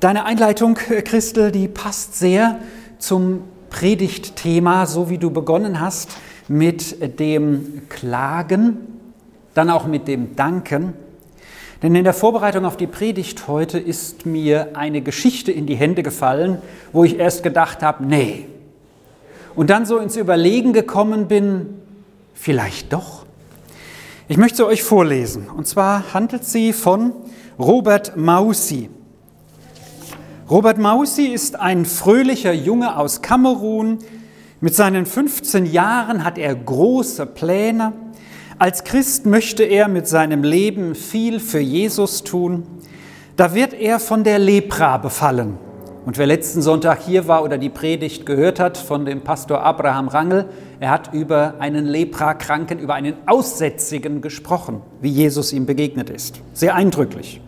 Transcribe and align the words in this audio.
Deine 0.00 0.24
Einleitung, 0.24 0.78
äh, 0.88 1.02
Christel, 1.02 1.52
die 1.52 1.68
passt 1.68 2.18
sehr 2.18 2.58
zum 2.98 3.42
Predigtthema, 3.68 4.86
so 4.86 5.10
wie 5.10 5.18
du 5.18 5.30
begonnen 5.30 5.78
hast 5.78 6.16
mit 6.48 7.20
dem 7.20 7.82
Klagen, 7.90 8.78
dann 9.52 9.68
auch 9.68 9.86
mit 9.86 10.08
dem 10.08 10.36
Danken. 10.36 10.94
Denn 11.82 11.94
in 11.94 12.04
der 12.04 12.14
Vorbereitung 12.14 12.64
auf 12.64 12.78
die 12.78 12.86
Predigt 12.86 13.46
heute 13.46 13.78
ist 13.78 14.24
mir 14.24 14.70
eine 14.72 15.02
Geschichte 15.02 15.52
in 15.52 15.66
die 15.66 15.74
Hände 15.74 16.02
gefallen, 16.02 16.62
wo 16.94 17.04
ich 17.04 17.18
erst 17.18 17.42
gedacht 17.42 17.82
habe, 17.82 18.02
nee. 18.06 18.46
Und 19.54 19.68
dann 19.68 19.84
so 19.84 19.98
ins 19.98 20.16
Überlegen 20.16 20.72
gekommen 20.72 21.28
bin, 21.28 21.74
vielleicht 22.32 22.94
doch. 22.94 23.26
Ich 24.28 24.38
möchte 24.38 24.56
sie 24.56 24.66
euch 24.66 24.82
vorlesen. 24.82 25.50
Und 25.50 25.68
zwar 25.68 26.14
handelt 26.14 26.46
sie 26.46 26.72
von 26.72 27.12
Robert 27.58 28.16
Mausi. 28.16 28.88
Robert 30.50 30.78
Mausi 30.78 31.26
ist 31.26 31.60
ein 31.60 31.84
fröhlicher 31.84 32.52
Junge 32.52 32.96
aus 32.96 33.22
Kamerun. 33.22 33.98
Mit 34.60 34.74
seinen 34.74 35.06
15 35.06 35.64
Jahren 35.64 36.24
hat 36.24 36.38
er 36.38 36.52
große 36.56 37.24
Pläne. 37.24 37.92
Als 38.58 38.82
Christ 38.82 39.26
möchte 39.26 39.62
er 39.62 39.86
mit 39.86 40.08
seinem 40.08 40.42
Leben 40.42 40.96
viel 40.96 41.38
für 41.38 41.60
Jesus 41.60 42.24
tun. 42.24 42.64
Da 43.36 43.54
wird 43.54 43.74
er 43.74 44.00
von 44.00 44.24
der 44.24 44.40
Lepra 44.40 44.98
befallen. 44.98 45.56
Und 46.04 46.18
wer 46.18 46.26
letzten 46.26 46.62
Sonntag 46.62 47.00
hier 47.02 47.28
war 47.28 47.44
oder 47.44 47.56
die 47.56 47.68
Predigt 47.68 48.26
gehört 48.26 48.58
hat 48.58 48.76
von 48.76 49.04
dem 49.04 49.20
Pastor 49.20 49.62
Abraham 49.62 50.08
Rangel, 50.08 50.46
er 50.80 50.90
hat 50.90 51.14
über 51.14 51.54
einen 51.60 51.86
Leprakranken, 51.86 52.80
über 52.80 52.94
einen 52.94 53.14
Aussätzigen 53.26 54.20
gesprochen, 54.20 54.82
wie 55.00 55.10
Jesus 55.10 55.52
ihm 55.52 55.64
begegnet 55.64 56.10
ist. 56.10 56.40
Sehr 56.54 56.74
eindrücklich. 56.74 57.40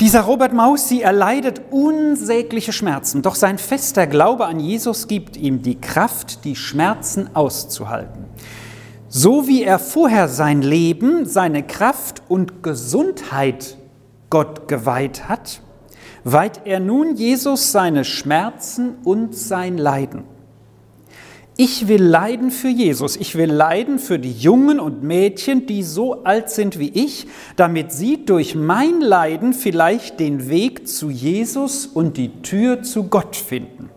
Dieser 0.00 0.22
Robert 0.22 0.52
Mausi 0.52 1.00
erleidet 1.00 1.62
unsägliche 1.70 2.72
Schmerzen, 2.72 3.22
doch 3.22 3.36
sein 3.36 3.58
fester 3.58 4.08
Glaube 4.08 4.46
an 4.46 4.58
Jesus 4.58 5.06
gibt 5.06 5.36
ihm 5.36 5.62
die 5.62 5.80
Kraft, 5.80 6.44
die 6.44 6.56
Schmerzen 6.56 7.30
auszuhalten. 7.34 8.24
So 9.08 9.46
wie 9.46 9.62
er 9.62 9.78
vorher 9.78 10.28
sein 10.28 10.62
Leben, 10.62 11.26
seine 11.26 11.62
Kraft 11.62 12.22
und 12.28 12.64
Gesundheit 12.64 13.76
Gott 14.30 14.66
geweiht 14.66 15.28
hat, 15.28 15.60
weiht 16.24 16.62
er 16.64 16.80
nun 16.80 17.14
Jesus 17.14 17.70
seine 17.70 18.04
Schmerzen 18.04 18.96
und 19.04 19.36
sein 19.36 19.78
Leiden. 19.78 20.24
Ich 21.56 21.86
will 21.86 22.02
leiden 22.02 22.50
für 22.50 22.68
Jesus. 22.68 23.14
Ich 23.14 23.36
will 23.36 23.50
leiden 23.50 24.00
für 24.00 24.18
die 24.18 24.32
Jungen 24.32 24.80
und 24.80 25.04
Mädchen, 25.04 25.66
die 25.66 25.84
so 25.84 26.24
alt 26.24 26.50
sind 26.50 26.80
wie 26.80 26.88
ich, 26.88 27.28
damit 27.54 27.92
sie 27.92 28.24
durch 28.26 28.56
mein 28.56 29.00
Leiden 29.00 29.52
vielleicht 29.52 30.18
den 30.18 30.48
Weg 30.48 30.88
zu 30.88 31.10
Jesus 31.10 31.86
und 31.86 32.16
die 32.16 32.42
Tür 32.42 32.82
zu 32.82 33.04
Gott 33.04 33.36
finden. 33.36 33.90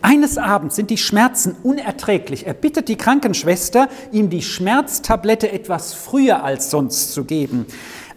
Eines 0.00 0.38
Abends 0.38 0.74
sind 0.74 0.88
die 0.88 0.96
Schmerzen 0.96 1.54
unerträglich. 1.62 2.46
Er 2.46 2.54
bittet 2.54 2.88
die 2.88 2.96
Krankenschwester, 2.96 3.88
ihm 4.10 4.30
die 4.30 4.42
Schmerztablette 4.42 5.52
etwas 5.52 5.92
früher 5.92 6.42
als 6.42 6.70
sonst 6.70 7.12
zu 7.12 7.24
geben. 7.24 7.66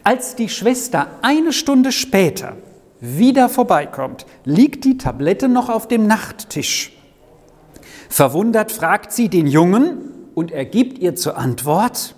Als 0.05 0.35
die 0.35 0.49
Schwester 0.49 1.07
eine 1.21 1.51
Stunde 1.51 1.91
später 1.91 2.55
wieder 3.01 3.49
vorbeikommt, 3.49 4.25
liegt 4.45 4.85
die 4.85 4.97
Tablette 4.97 5.49
noch 5.49 5.67
auf 5.67 5.89
dem 5.89 6.07
Nachttisch. 6.07 6.94
Verwundert 8.15 8.71
fragt 8.71 9.11
sie 9.11 9.27
den 9.27 9.45
Jungen 9.45 9.97
und 10.35 10.49
er 10.49 10.63
gibt 10.63 10.99
ihr 10.99 11.17
zur 11.17 11.35
Antwort, 11.37 12.15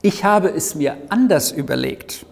ich 0.00 0.22
habe 0.22 0.48
es 0.48 0.76
mir 0.76 0.96
anders 1.08 1.50
überlegt. 1.50 2.24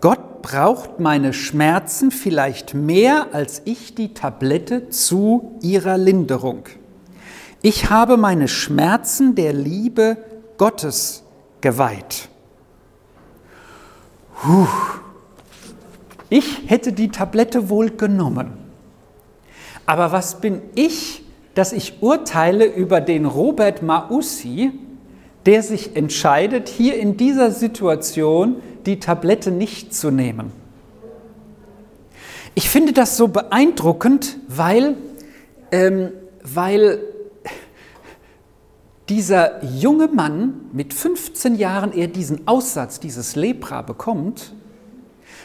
Gott 0.00 0.42
braucht 0.42 0.98
meine 0.98 1.32
Schmerzen 1.32 2.10
vielleicht 2.10 2.74
mehr 2.74 3.28
als 3.30 3.62
ich 3.64 3.94
die 3.94 4.12
Tablette 4.12 4.88
zu 4.88 5.56
ihrer 5.62 5.98
Linderung. 5.98 6.64
Ich 7.62 7.90
habe 7.90 8.16
meine 8.16 8.48
Schmerzen 8.48 9.36
der 9.36 9.52
Liebe 9.52 10.16
Gottes 10.56 11.22
geweiht. 11.60 12.28
Puh. 14.34 14.66
Ich 16.28 16.68
hätte 16.68 16.92
die 16.92 17.10
Tablette 17.10 17.68
wohl 17.68 17.90
genommen. 17.90 18.54
Aber 19.86 20.10
was 20.10 20.40
bin 20.40 20.62
ich, 20.74 21.22
dass 21.58 21.72
ich 21.72 22.00
urteile 22.02 22.66
über 22.66 23.00
den 23.00 23.24
Robert 23.24 23.82
Maussi, 23.82 24.70
der 25.44 25.64
sich 25.64 25.96
entscheidet, 25.96 26.68
hier 26.68 26.96
in 26.96 27.16
dieser 27.16 27.50
Situation 27.50 28.62
die 28.86 29.00
Tablette 29.00 29.50
nicht 29.50 29.92
zu 29.92 30.12
nehmen. 30.12 30.52
Ich 32.54 32.70
finde 32.70 32.92
das 32.92 33.16
so 33.16 33.26
beeindruckend, 33.26 34.38
weil, 34.46 34.94
ähm, 35.72 36.12
weil 36.44 37.00
dieser 39.08 39.64
junge 39.64 40.06
Mann 40.06 40.60
mit 40.72 40.94
15 40.94 41.56
Jahren 41.56 41.92
er 41.92 42.06
diesen 42.06 42.46
Aussatz, 42.46 43.00
dieses 43.00 43.34
Lepra 43.34 43.82
bekommt 43.82 44.52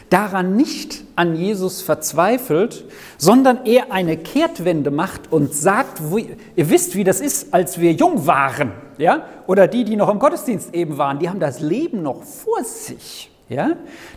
daran 0.10 0.56
nicht 0.56 1.04
an 1.16 1.36
Jesus 1.36 1.82
verzweifelt, 1.82 2.86
sondern 3.18 3.66
er 3.66 3.92
eine 3.92 4.18
Kehrtwende 4.18 4.92
macht 4.92 5.32
und 5.32 5.54
sagt, 5.54 6.02
ihr 6.56 6.70
wisst, 6.70 6.96
wie 6.96 7.04
das 7.04 7.20
ist, 7.20 7.54
als 7.54 7.80
wir 7.80 7.94
jung 7.94 8.28
waren, 8.28 8.72
ja? 8.98 9.26
Oder 9.48 9.68
die, 9.68 9.84
die 9.84 9.96
noch 9.96 10.10
im 10.10 10.20
Gottesdienst 10.20 10.74
eben 10.74 10.98
waren, 10.98 11.20
die 11.20 11.30
haben 11.30 11.40
das 11.40 11.60
Leben 11.60 12.04
noch 12.04 12.24
vor 12.24 12.64
sich. 12.64 13.33
Ja? 13.54 13.72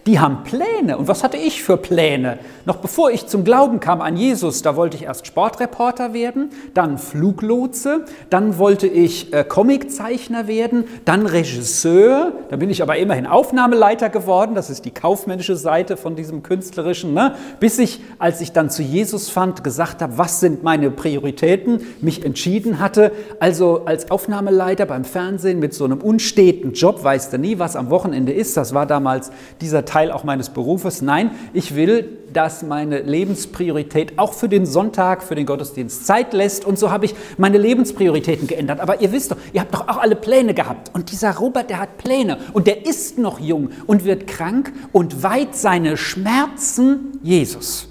Die 0.06 0.18
haben 0.18 0.44
Pläne. 0.44 0.98
Und 0.98 1.08
was 1.08 1.22
hatte 1.22 1.36
ich 1.36 1.62
für 1.62 1.76
Pläne? 1.76 2.38
Noch 2.64 2.76
bevor 2.76 3.10
ich 3.10 3.26
zum 3.26 3.44
Glauben 3.44 3.78
kam 3.78 4.00
an 4.00 4.16
Jesus, 4.16 4.62
da 4.62 4.76
wollte 4.76 4.96
ich 4.96 5.04
erst 5.04 5.26
Sportreporter 5.26 6.12
werden, 6.12 6.50
dann 6.74 6.98
Fluglotse, 6.98 8.04
dann 8.30 8.58
wollte 8.58 8.86
ich 8.86 9.32
äh, 9.32 9.44
Comiczeichner 9.44 10.48
werden, 10.48 10.84
dann 11.04 11.26
Regisseur, 11.26 12.32
da 12.48 12.56
bin 12.56 12.70
ich 12.70 12.82
aber 12.82 12.96
immerhin 12.96 13.26
Aufnahmeleiter 13.26 14.08
geworden, 14.08 14.54
das 14.54 14.70
ist 14.70 14.84
die 14.84 14.90
kaufmännische 14.90 15.56
Seite 15.56 15.96
von 15.96 16.16
diesem 16.16 16.42
künstlerischen, 16.42 17.14
ne? 17.14 17.34
bis 17.60 17.78
ich, 17.78 18.00
als 18.18 18.40
ich 18.40 18.52
dann 18.52 18.70
zu 18.70 18.82
Jesus 18.82 19.28
fand, 19.28 19.62
gesagt 19.62 20.02
habe, 20.02 20.18
was 20.18 20.40
sind 20.40 20.62
meine 20.62 20.90
Prioritäten, 20.90 21.80
mich 22.00 22.24
entschieden 22.24 22.80
hatte, 22.80 23.12
also 23.38 23.82
als 23.84 24.10
Aufnahmeleiter 24.10 24.86
beim 24.86 25.04
Fernsehen 25.04 25.58
mit 25.58 25.74
so 25.74 25.84
einem 25.84 26.00
unsteten 26.00 26.72
Job, 26.72 27.04
weißt 27.04 27.32
du 27.32 27.38
nie, 27.38 27.58
was 27.58 27.76
am 27.76 27.90
Wochenende 27.90 28.32
ist, 28.32 28.56
das 28.56 28.74
war 28.74 28.86
damals 28.86 29.25
damals 29.26 29.56
dieser 29.60 29.84
Teil 29.84 30.10
auch 30.12 30.24
meines 30.24 30.50
Berufes. 30.50 31.02
Nein, 31.02 31.30
ich 31.52 31.74
will, 31.74 32.18
dass 32.32 32.62
meine 32.62 33.00
Lebenspriorität 33.00 34.18
auch 34.18 34.32
für 34.32 34.48
den 34.48 34.66
Sonntag, 34.66 35.22
für 35.22 35.34
den 35.34 35.46
Gottesdienst 35.46 36.06
Zeit 36.06 36.32
lässt. 36.32 36.64
Und 36.64 36.78
so 36.78 36.90
habe 36.90 37.06
ich 37.06 37.14
meine 37.38 37.58
Lebensprioritäten 37.58 38.46
geändert. 38.46 38.80
Aber 38.80 39.00
ihr 39.00 39.12
wisst 39.12 39.30
doch, 39.30 39.36
ihr 39.52 39.60
habt 39.60 39.74
doch 39.74 39.88
auch 39.88 39.98
alle 39.98 40.16
Pläne 40.16 40.54
gehabt. 40.54 40.94
Und 40.94 41.10
dieser 41.10 41.36
Robert, 41.36 41.70
der 41.70 41.80
hat 41.80 41.98
Pläne. 41.98 42.38
Und 42.52 42.66
der 42.66 42.86
ist 42.86 43.18
noch 43.18 43.40
jung 43.40 43.70
und 43.86 44.04
wird 44.04 44.26
krank 44.26 44.72
und 44.92 45.22
weiht 45.22 45.54
seine 45.54 45.96
Schmerzen 45.96 47.18
Jesus. 47.22 47.88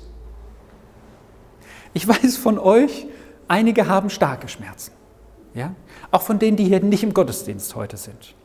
Ich 1.93 2.07
weiß 2.07 2.37
von 2.37 2.59
euch, 2.59 3.07
einige 3.47 3.87
haben 3.87 4.09
starke 4.09 4.47
Schmerzen. 4.47 4.91
Ja? 5.53 5.73
Auch 6.11 6.21
von 6.21 6.39
denen, 6.39 6.57
die 6.57 6.65
hier 6.65 6.81
nicht 6.81 7.03
im 7.03 7.13
Gottesdienst 7.13 7.75
heute 7.75 7.97
sind. 7.97 8.35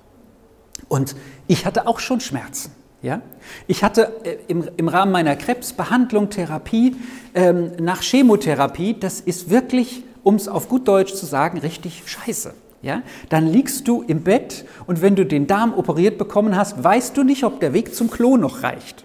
Und 0.89 1.15
ich 1.47 1.67
hatte 1.67 1.87
auch 1.87 1.99
schon 1.99 2.21
Schmerzen. 2.21 2.73
Ja? 3.03 3.23
Ich 3.67 3.83
hatte 3.83 4.13
äh, 4.25 4.37
im, 4.49 4.69
im 4.77 4.89
Rahmen 4.89 5.13
meiner 5.13 5.37
Krebsbehandlung, 5.37 6.31
Therapie, 6.31 6.97
ähm, 7.35 7.73
nach 7.81 8.03
Chemotherapie, 8.03 8.95
das 8.99 9.21
ist 9.21 9.51
wirklich, 9.51 10.05
um 10.23 10.35
es 10.35 10.49
auf 10.49 10.69
gut 10.69 10.87
Deutsch 10.87 11.15
zu 11.15 11.27
sagen, 11.27 11.59
richtig 11.59 12.03
scheiße. 12.07 12.55
Ja? 12.83 13.03
Dann 13.29 13.47
liegst 13.47 13.89
du 13.89 14.03
im 14.03 14.23
Bett 14.23 14.65
und 14.87 15.03
wenn 15.03 15.17
du 15.17 15.25
den 15.25 15.47
Darm 15.47 15.73
operiert 15.75 16.19
bekommen 16.19 16.57
hast, 16.57 16.83
weißt 16.83 17.17
du 17.17 17.25
nicht, 17.25 17.45
ob 17.45 17.61
der 17.61 17.73
Weg 17.73 17.95
zum 17.95 18.11
Klo 18.11 18.37
noch 18.37 18.63
reicht. 18.63 19.05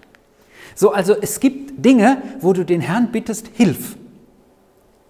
So, 0.74 0.92
also 0.92 1.14
es 1.18 1.40
gibt 1.40 1.84
Dinge, 1.84 2.22
wo 2.40 2.52
du 2.52 2.64
den 2.64 2.82
Herrn 2.82 3.10
bittest, 3.12 3.48
hilf. 3.54 3.96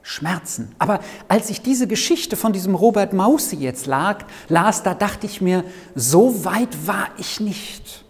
Schmerzen. 0.03 0.71
Aber 0.79 1.01
als 1.27 1.51
ich 1.51 1.63
diese 1.63 1.89
Geschichte 1.89 2.37
von 2.37 2.53
diesem 2.53 2.77
Robert 2.77 3.13
Mausi 3.13 3.57
jetzt 3.57 3.87
lag, 3.87 4.25
las, 4.49 4.85
da 4.85 4.95
dachte 4.95 5.27
ich 5.27 5.41
mir, 5.41 5.65
so 5.97 6.45
weit 6.45 6.87
war 6.87 7.09
ich 7.19 7.41
nicht. 7.41 8.06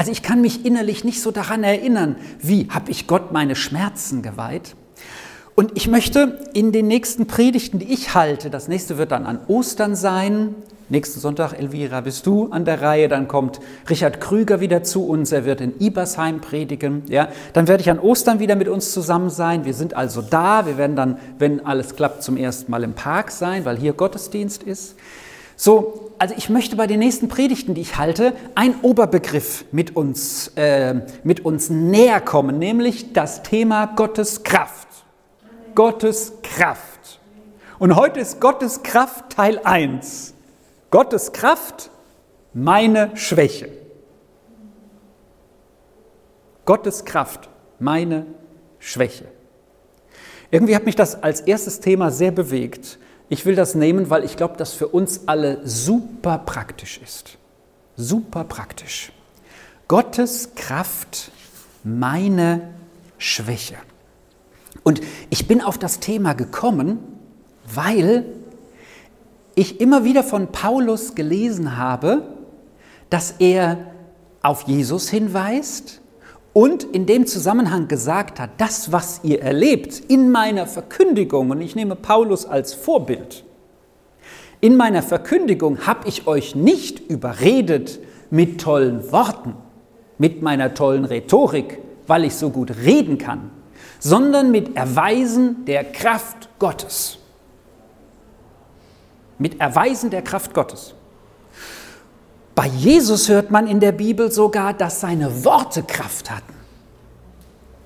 Also 0.00 0.12
ich 0.12 0.22
kann 0.22 0.40
mich 0.40 0.64
innerlich 0.64 1.04
nicht 1.04 1.20
so 1.20 1.30
daran 1.30 1.62
erinnern, 1.62 2.16
wie 2.40 2.68
habe 2.70 2.90
ich 2.90 3.06
Gott 3.06 3.32
meine 3.32 3.54
Schmerzen 3.54 4.22
geweiht. 4.22 4.74
Und 5.56 5.72
ich 5.74 5.88
möchte 5.88 6.38
in 6.54 6.72
den 6.72 6.86
nächsten 6.86 7.26
Predigten, 7.26 7.80
die 7.80 7.92
ich 7.92 8.14
halte, 8.14 8.48
das 8.48 8.66
nächste 8.66 8.96
wird 8.96 9.12
dann 9.12 9.26
an 9.26 9.40
Ostern 9.46 9.94
sein, 9.94 10.54
Nächsten 10.88 11.20
Sonntag, 11.20 11.52
Elvira, 11.52 12.00
bist 12.00 12.26
du 12.26 12.48
an 12.50 12.64
der 12.64 12.82
Reihe. 12.82 13.08
Dann 13.08 13.28
kommt 13.28 13.60
Richard 13.88 14.20
Krüger 14.20 14.60
wieder 14.60 14.82
zu 14.82 15.06
uns. 15.06 15.30
Er 15.30 15.44
wird 15.44 15.60
in 15.60 15.78
Ibersheim 15.78 16.40
predigen. 16.40 17.04
Ja, 17.06 17.28
dann 17.52 17.68
werde 17.68 17.82
ich 17.82 17.90
an 17.90 18.00
Ostern 18.00 18.40
wieder 18.40 18.56
mit 18.56 18.66
uns 18.66 18.92
zusammen 18.92 19.30
sein. 19.30 19.64
Wir 19.64 19.74
sind 19.74 19.94
also 19.94 20.20
da. 20.20 20.66
Wir 20.66 20.78
werden 20.78 20.96
dann, 20.96 21.18
wenn 21.38 21.64
alles 21.64 21.94
klappt, 21.94 22.24
zum 22.24 22.36
ersten 22.36 22.72
Mal 22.72 22.82
im 22.82 22.94
Park 22.94 23.30
sein, 23.30 23.64
weil 23.64 23.76
hier 23.76 23.92
Gottesdienst 23.92 24.64
ist. 24.64 24.96
So, 25.54 26.09
also 26.20 26.34
ich 26.36 26.50
möchte 26.50 26.76
bei 26.76 26.86
den 26.86 26.98
nächsten 26.98 27.28
Predigten, 27.28 27.72
die 27.72 27.80
ich 27.80 27.96
halte, 27.96 28.34
einen 28.54 28.78
Oberbegriff 28.82 29.64
mit 29.72 29.96
uns, 29.96 30.48
äh, 30.54 31.00
mit 31.24 31.46
uns 31.46 31.70
näher 31.70 32.20
kommen, 32.20 32.58
nämlich 32.58 33.14
das 33.14 33.42
Thema 33.42 33.86
Gottes 33.86 34.42
Kraft. 34.42 34.86
Gottes 35.74 36.34
Kraft. 36.42 37.20
Und 37.78 37.96
heute 37.96 38.20
ist 38.20 38.38
Gottes 38.38 38.82
Kraft 38.82 39.30
Teil 39.30 39.60
1. 39.64 40.34
Gottes 40.90 41.32
Kraft, 41.32 41.90
meine 42.52 43.16
Schwäche. 43.16 43.70
Gottes 46.66 47.06
Kraft, 47.06 47.48
meine 47.78 48.26
Schwäche. 48.78 49.24
Irgendwie 50.50 50.76
hat 50.76 50.84
mich 50.84 50.96
das 50.96 51.22
als 51.22 51.40
erstes 51.40 51.80
Thema 51.80 52.10
sehr 52.10 52.30
bewegt. 52.30 52.98
Ich 53.30 53.46
will 53.46 53.54
das 53.54 53.76
nehmen, 53.76 54.10
weil 54.10 54.24
ich 54.24 54.36
glaube, 54.36 54.56
dass 54.56 54.72
für 54.72 54.88
uns 54.88 55.22
alle 55.26 55.60
super 55.64 56.36
praktisch 56.38 57.00
ist. 57.02 57.38
Super 57.96 58.42
praktisch. 58.42 59.12
Gottes 59.86 60.50
Kraft, 60.56 61.30
meine 61.84 62.74
Schwäche. 63.18 63.76
Und 64.82 65.00
ich 65.30 65.46
bin 65.46 65.60
auf 65.60 65.78
das 65.78 66.00
Thema 66.00 66.32
gekommen, 66.32 66.98
weil 67.72 68.24
ich 69.54 69.80
immer 69.80 70.04
wieder 70.04 70.24
von 70.24 70.48
Paulus 70.48 71.14
gelesen 71.14 71.76
habe, 71.76 72.22
dass 73.10 73.36
er 73.38 73.78
auf 74.42 74.62
Jesus 74.62 75.08
hinweist 75.08 75.99
und 76.52 76.82
in 76.82 77.06
dem 77.06 77.26
Zusammenhang 77.26 77.88
gesagt 77.88 78.40
hat, 78.40 78.50
das, 78.58 78.92
was 78.92 79.20
ihr 79.22 79.42
erlebt 79.42 80.00
in 80.08 80.30
meiner 80.30 80.66
Verkündigung, 80.66 81.50
und 81.50 81.60
ich 81.60 81.76
nehme 81.76 81.94
Paulus 81.96 82.46
als 82.46 82.74
Vorbild, 82.74 83.44
in 84.60 84.76
meiner 84.76 85.02
Verkündigung 85.02 85.86
habe 85.86 86.08
ich 86.08 86.26
euch 86.26 86.54
nicht 86.54 87.00
überredet 87.08 87.98
mit 88.30 88.60
tollen 88.60 89.10
Worten, 89.10 89.54
mit 90.18 90.42
meiner 90.42 90.74
tollen 90.74 91.06
Rhetorik, 91.06 91.78
weil 92.06 92.24
ich 92.24 92.34
so 92.34 92.50
gut 92.50 92.72
reden 92.84 93.16
kann, 93.16 93.50
sondern 94.00 94.50
mit 94.50 94.76
Erweisen 94.76 95.64
der 95.64 95.84
Kraft 95.84 96.48
Gottes. 96.58 97.18
Mit 99.38 99.60
Erweisen 99.60 100.10
der 100.10 100.22
Kraft 100.22 100.52
Gottes. 100.52 100.94
Bei 102.60 102.66
Jesus 102.66 103.30
hört 103.30 103.50
man 103.50 103.66
in 103.66 103.80
der 103.80 103.92
Bibel 103.92 104.30
sogar, 104.30 104.74
dass 104.74 105.00
seine 105.00 105.46
Worte 105.46 105.82
Kraft 105.82 106.30
hatten. 106.30 106.52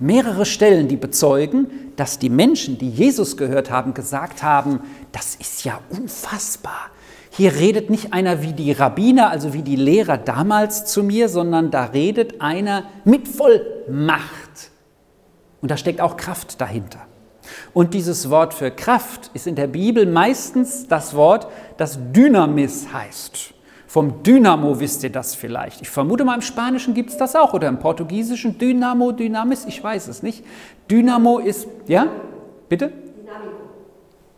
Mehrere 0.00 0.44
Stellen, 0.44 0.88
die 0.88 0.97
bezeugen, 0.97 1.93
dass 1.94 2.19
die 2.19 2.29
Menschen, 2.29 2.76
die 2.76 2.91
Jesus 2.91 3.37
gehört 3.37 3.71
haben, 3.71 3.94
gesagt 3.94 4.43
haben, 4.43 4.81
das 5.12 5.37
ist 5.37 5.62
ja 5.62 5.79
unfassbar. 5.91 6.91
Hier 7.31 7.55
redet 7.55 7.88
nicht 7.88 8.12
einer 8.12 8.43
wie 8.43 8.53
die 8.53 8.73
Rabbiner, 8.73 9.31
also 9.31 9.53
wie 9.53 9.62
die 9.62 9.76
Lehrer 9.76 10.19
damals 10.19 10.87
zu 10.87 11.05
mir, 11.05 11.29
sondern 11.29 11.71
da 11.71 11.85
redet 11.85 12.41
einer 12.41 12.82
mit 13.05 13.29
Vollmacht. 13.29 14.73
Und 15.62 15.71
da 15.71 15.76
steckt 15.76 16.00
auch 16.00 16.17
Kraft 16.17 16.61
dahinter. 16.61 16.99
Und 17.75 17.94
dieses 17.94 18.29
Wort 18.29 18.53
für 18.53 18.73
Kraft 18.73 19.31
ist 19.35 19.47
in 19.47 19.55
der 19.55 19.69
Bibel 19.69 20.05
meistens 20.05 20.88
das 20.88 21.15
Wort, 21.15 21.47
das 21.76 21.97
Dynamis 22.12 22.88
heißt. 22.93 23.54
Vom 23.94 24.25
Dynamo 24.25 24.81
wisst 24.81 25.05
ihr 25.05 25.11
das 25.11 25.37
vielleicht. 25.37 25.81
Ich 25.81 25.88
vermute 25.88 26.25
mal, 26.25 26.35
im 26.35 26.41
Spanischen 26.41 26.94
gibt 26.94 27.11
es 27.11 27.17
das 27.17 27.37
auch 27.37 27.55
oder 27.55 27.69
im 27.69 27.79
Portugiesischen 27.79 28.58
Dynamo, 28.58 29.12
Dynamis, 29.12 29.67
ich 29.67 29.85
weiß 29.85 30.08
es 30.08 30.20
nicht. 30.20 30.44
Dynamo 30.91 31.38
ist, 31.38 31.69
ja? 31.87 32.08
Bitte? 32.69 32.91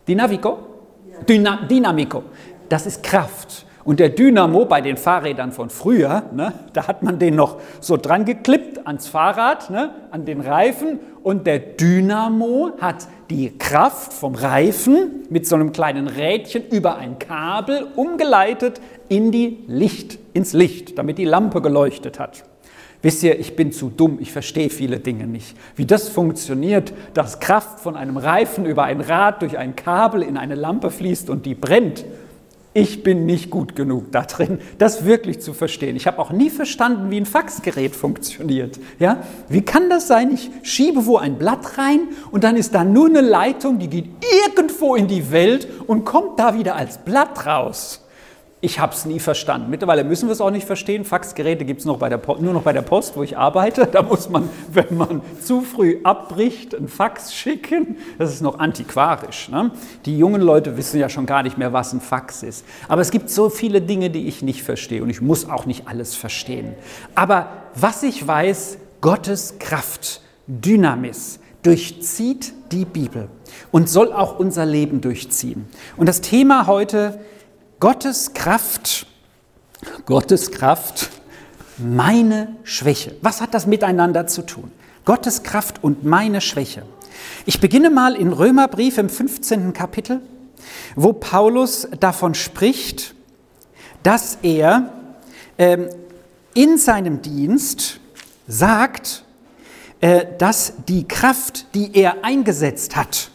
Dynamico. 0.07 0.59
Dynamico? 1.27 1.67
Dynamico. 1.67 2.23
Das 2.69 2.85
ist 2.85 3.01
Kraft. 3.01 3.65
Und 3.87 4.01
der 4.01 4.09
Dynamo 4.09 4.65
bei 4.65 4.81
den 4.81 4.97
Fahrrädern 4.97 5.53
von 5.53 5.69
früher, 5.69 6.23
ne, 6.33 6.51
da 6.73 6.89
hat 6.89 7.03
man 7.03 7.19
den 7.19 7.35
noch 7.35 7.55
so 7.79 7.95
dran 7.95 8.25
geklippt 8.25 8.85
ans 8.85 9.07
Fahrrad, 9.07 9.69
ne, 9.69 9.91
an 10.11 10.25
den 10.25 10.41
Reifen. 10.41 10.99
Und 11.23 11.47
der 11.47 11.59
Dynamo 11.59 12.71
hat 12.81 13.07
die 13.29 13.57
Kraft 13.57 14.11
vom 14.11 14.35
Reifen 14.35 15.23
mit 15.29 15.47
so 15.47 15.55
einem 15.55 15.71
kleinen 15.71 16.09
Rädchen 16.09 16.67
über 16.69 16.97
ein 16.97 17.17
Kabel 17.17 17.87
umgeleitet 17.95 18.81
in 19.07 19.31
die 19.31 19.59
Licht, 19.67 20.19
ins 20.33 20.51
Licht, 20.51 20.97
damit 20.97 21.17
die 21.17 21.23
Lampe 21.23 21.61
geleuchtet 21.61 22.19
hat. 22.19 22.43
Wisst 23.01 23.23
ihr, 23.23 23.39
ich 23.39 23.55
bin 23.55 23.71
zu 23.71 23.89
dumm, 23.89 24.17
ich 24.19 24.33
verstehe 24.33 24.69
viele 24.69 24.99
Dinge 24.99 25.27
nicht. 25.27 25.55
Wie 25.77 25.85
das 25.85 26.09
funktioniert, 26.09 26.91
dass 27.13 27.39
Kraft 27.39 27.79
von 27.79 27.95
einem 27.95 28.17
Reifen 28.17 28.65
über 28.65 28.83
ein 28.83 28.99
Rad 28.99 29.43
durch 29.43 29.57
ein 29.57 29.77
Kabel 29.77 30.23
in 30.23 30.35
eine 30.35 30.55
Lampe 30.55 30.91
fließt 30.91 31.29
und 31.29 31.45
die 31.45 31.55
brennt, 31.55 32.03
ich 32.77 33.01
bin 33.01 33.25
nicht 33.25 33.49
gut 33.49 33.75
genug 33.75 34.11
da 34.11 34.21
drin, 34.21 34.59
das 34.77 35.03
wirklich 35.03 35.41
zu 35.41 35.53
verstehen. 35.53 35.95
Ich 35.95 36.05
habe 36.05 36.19
auch 36.19 36.31
nie 36.31 36.51
verstanden, 36.51 37.09
wie 37.09 37.17
ein 37.17 37.25
Faxgerät 37.25 37.95
funktioniert. 37.95 38.79
Ja? 38.99 39.23
Wie 39.49 39.63
kann 39.63 39.89
das 39.89 40.07
sein? 40.07 40.31
Ich 40.31 40.51
schiebe 40.61 41.07
wo 41.07 41.17
ein 41.17 41.39
Blatt 41.39 41.79
rein 41.79 42.01
und 42.29 42.43
dann 42.43 42.55
ist 42.55 42.75
da 42.75 42.83
nur 42.83 43.07
eine 43.07 43.21
Leitung, 43.21 43.79
die 43.79 43.87
geht 43.89 44.05
irgendwo 44.45 44.93
in 44.93 45.07
die 45.07 45.31
Welt 45.31 45.67
und 45.87 46.05
kommt 46.05 46.37
da 46.37 46.53
wieder 46.53 46.75
als 46.75 46.99
Blatt 46.99 47.47
raus. 47.47 48.06
Ich 48.59 48.79
habe 48.79 48.91
es 48.91 49.05
nie 49.05 49.19
verstanden. 49.19 49.69
Mittlerweile 49.69 50.03
müssen 50.03 50.27
wir 50.27 50.33
es 50.33 50.41
auch 50.41 50.49
nicht 50.49 50.65
verstehen. 50.65 51.05
Faxgeräte 51.05 51.63
gibt 51.63 51.81
es 51.81 51.85
nur 51.85 51.93
noch 51.93 52.63
bei 52.63 52.73
der 52.73 52.81
Post, 52.81 53.15
wo 53.15 53.21
ich 53.21 53.37
arbeite. 53.37 53.87
Da 53.97 54.01
muss 54.01 54.29
man, 54.29 54.49
wenn 54.73 54.97
man 54.97 55.21
zu 55.43 55.61
früh 55.61 55.99
abbricht, 56.03 56.75
ein 56.75 56.87
Fax 56.87 57.33
schicken. 57.33 57.97
Das 58.17 58.33
ist 58.33 58.41
noch 58.41 58.57
antiquarisch. 58.57 59.49
Ne? 59.49 59.71
Die 60.05 60.17
jungen 60.17 60.41
Leute 60.41 60.75
wissen 60.75 60.99
ja 60.99 61.07
schon 61.07 61.27
gar 61.27 61.43
nicht 61.43 61.57
mehr, 61.57 61.71
was 61.71 61.93
ein 61.93 62.01
Fax 62.01 62.41
ist. 62.41 62.65
Aber 62.87 63.01
es 63.01 63.11
gibt 63.11 63.29
so 63.29 63.49
viele 63.49 63.81
Dinge, 63.81 64.09
die 64.09 64.27
ich 64.27 64.41
nicht 64.41 64.63
verstehe. 64.63 65.03
Und 65.03 65.11
ich 65.11 65.21
muss 65.21 65.47
auch 65.47 65.67
nicht 65.67 65.87
alles 65.87 66.15
verstehen. 66.15 66.73
Aber 67.13 67.49
was 67.75 68.01
ich 68.01 68.27
weiß, 68.27 68.79
Gottes 69.01 69.59
Kraft, 69.59 70.21
Dynamis, 70.47 71.39
durchzieht 71.61 72.53
die 72.71 72.85
Bibel 72.85 73.29
und 73.71 73.87
soll 73.87 74.11
auch 74.11 74.39
unser 74.39 74.65
Leben 74.65 75.01
durchziehen. 75.01 75.67
Und 75.95 76.09
das 76.09 76.21
Thema 76.21 76.65
heute 76.65 77.19
ist, 77.19 77.36
Gottes 77.79 78.33
Kraft, 78.33 79.05
Gottes 80.07 80.51
Kraft, 80.51 81.11
meine 81.77 82.55
Schwäche. 82.63 83.15
Was 83.21 83.39
hat 83.39 83.53
das 83.53 83.67
miteinander 83.67 84.25
zu 84.25 84.43
tun? 84.43 84.71
Gottes 85.05 85.43
Kraft 85.43 85.83
und 85.83 86.03
meine 86.03 86.41
Schwäche. 86.41 86.81
Ich 87.45 87.61
beginne 87.61 87.91
mal 87.91 88.15
in 88.15 88.33
Römerbrief 88.33 88.97
im 88.97 89.09
15. 89.09 89.73
Kapitel, 89.73 90.21
wo 90.95 91.13
Paulus 91.13 91.87
davon 91.99 92.33
spricht, 92.33 93.13
dass 94.01 94.39
er 94.41 94.91
ähm, 95.59 95.87
in 96.55 96.79
seinem 96.79 97.21
Dienst 97.21 97.99
sagt, 98.47 99.23
äh, 100.01 100.25
dass 100.39 100.73
die 100.87 101.07
Kraft, 101.07 101.75
die 101.75 101.95
er 101.95 102.23
eingesetzt 102.23 102.95
hat, 102.95 103.29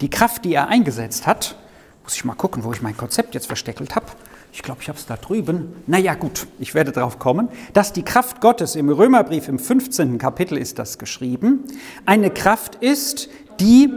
die 0.00 0.10
Kraft, 0.10 0.44
die 0.44 0.54
er 0.54 0.68
eingesetzt 0.68 1.26
hat, 1.26 1.56
muss 2.04 2.14
ich 2.14 2.24
mal 2.24 2.34
gucken, 2.34 2.64
wo 2.64 2.72
ich 2.72 2.82
mein 2.82 2.96
Konzept 2.96 3.34
jetzt 3.34 3.46
versteckelt 3.46 3.96
habe. 3.96 4.06
Ich 4.52 4.62
glaube, 4.62 4.82
ich 4.82 4.88
habe 4.88 4.98
es 4.98 5.06
da 5.06 5.16
drüben. 5.16 5.74
Naja, 5.86 6.14
gut, 6.14 6.46
ich 6.60 6.74
werde 6.74 6.92
darauf 6.92 7.18
kommen, 7.18 7.48
dass 7.72 7.92
die 7.92 8.04
Kraft 8.04 8.40
Gottes 8.40 8.76
im 8.76 8.90
Römerbrief 8.90 9.48
im 9.48 9.58
15. 9.58 10.18
Kapitel 10.18 10.58
ist 10.58 10.78
das 10.78 10.98
geschrieben, 10.98 11.64
eine 12.04 12.30
Kraft 12.30 12.76
ist, 12.76 13.30
die, 13.58 13.92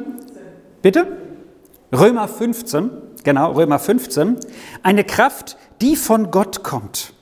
bitte? 0.82 1.18
Römer 1.94 2.28
15, 2.28 2.90
genau, 3.24 3.52
Römer 3.52 3.78
15, 3.78 4.38
eine 4.84 5.04
Kraft, 5.04 5.58
die 5.82 5.96
von 5.96 6.32
Gott 6.32 6.64
kommt. 6.64 7.14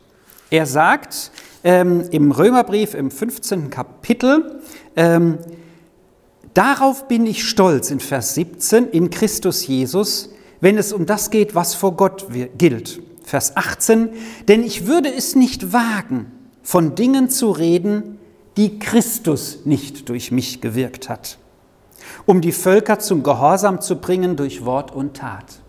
Er 0.52 0.68
sagt 0.68 1.32
ähm, 1.64 2.08
im 2.12 2.32
Römerbrief 2.32 2.94
im 2.94 3.10
15. 3.10 3.72
Kapitel, 3.72 4.62
ähm, 4.96 5.40
darauf 6.54 7.08
bin 7.08 7.26
ich 7.26 7.44
stolz 7.44 7.90
in 7.90 8.00
Vers 8.00 8.36
17 8.36 8.88
in 8.88 9.10
Christus 9.10 9.66
Jesus, 9.66 10.30
wenn 10.66 10.80
es 10.80 10.94
um 10.94 11.06
das 11.06 11.30
geht, 11.30 11.54
was 11.54 11.76
vor 11.76 11.96
Gott 11.96 12.26
gilt. 12.58 13.00
Vers 13.24 13.56
18, 13.56 14.10
denn 14.48 14.64
ich 14.64 14.88
würde 14.88 15.14
es 15.14 15.36
nicht 15.36 15.74
wagen, 15.74 16.32
von 16.64 16.96
Dingen 16.96 17.30
zu 17.30 17.52
reden, 17.52 18.18
die 18.58 18.80
Christus 18.80 19.60
nicht 19.66 20.10
durch 20.10 20.32
mich 20.32 20.62
gewirkt 20.62 21.08
hat, 21.08 21.38
um 22.26 22.42
die 22.42 22.52
Völker 22.52 22.98
zum 22.98 23.22
Gehorsam 23.22 23.80
zu 23.80 23.98
bringen 23.98 24.38
durch 24.38 24.66
Wort 24.66 24.92
und 24.92 25.18
Tat. 25.18 25.62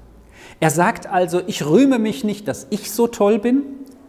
Er 0.60 0.70
sagt 0.70 1.06
also, 1.06 1.42
ich 1.46 1.66
rühme 1.66 1.98
mich 1.98 2.24
nicht, 2.24 2.48
dass 2.48 2.66
ich 2.70 2.90
so 2.90 3.06
toll 3.06 3.38
bin, 3.38 3.64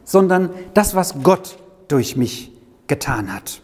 sondern 0.05 0.51
das, 0.73 0.95
was 0.95 1.15
Gott 1.21 1.57
durch 1.89 2.15
mich 2.15 2.53
getan 2.87 3.33
hat. 3.33 3.59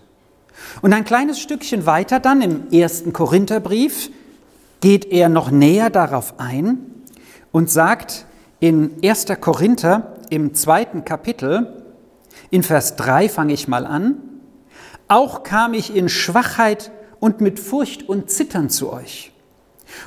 Und 0.82 0.92
ein 0.92 1.06
kleines 1.06 1.40
Stückchen 1.40 1.86
weiter 1.86 2.20
dann 2.20 2.42
im 2.42 2.70
ersten 2.74 3.14
Korintherbrief 3.14 4.10
geht 4.82 5.06
er 5.06 5.30
noch 5.30 5.52
näher 5.52 5.90
darauf 5.90 6.38
ein 6.38 6.90
und 7.54 7.70
sagt 7.70 8.26
in 8.60 8.92
1. 9.02 9.28
Korinther 9.40 10.18
im 10.30 10.54
zweiten 10.54 11.06
Kapitel, 11.06 11.86
in 12.50 12.64
Vers 12.64 12.98
3 12.98 13.30
fange 13.30 13.54
ich 13.54 13.70
mal 13.70 13.86
an, 13.86 14.18
auch 15.08 15.44
kam 15.44 15.74
ich 15.74 15.96
in 15.96 16.10
Schwachheit 16.10 16.92
und 17.22 17.40
mit 17.40 17.60
Furcht 17.60 18.10
und 18.10 18.30
Zittern 18.30 18.70
zu 18.70 18.92
euch. 18.92 19.32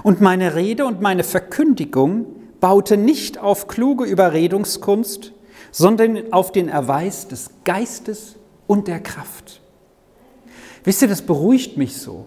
Und 0.02 0.20
meine 0.20 0.54
Rede 0.54 0.84
und 0.84 1.00
meine 1.00 1.24
Verkündigung 1.24 2.26
baute 2.60 2.96
nicht 2.96 3.38
auf 3.38 3.68
kluge 3.68 4.04
Überredungskunst, 4.04 5.32
sondern 5.70 6.32
auf 6.32 6.50
den 6.52 6.68
Erweis 6.68 7.28
des 7.28 7.50
Geistes 7.64 8.36
und 8.66 8.88
der 8.88 9.00
Kraft. 9.00 9.60
Wisst 10.82 11.02
ihr, 11.02 11.08
das 11.08 11.22
beruhigt 11.22 11.76
mich 11.76 11.96
so. 11.96 12.26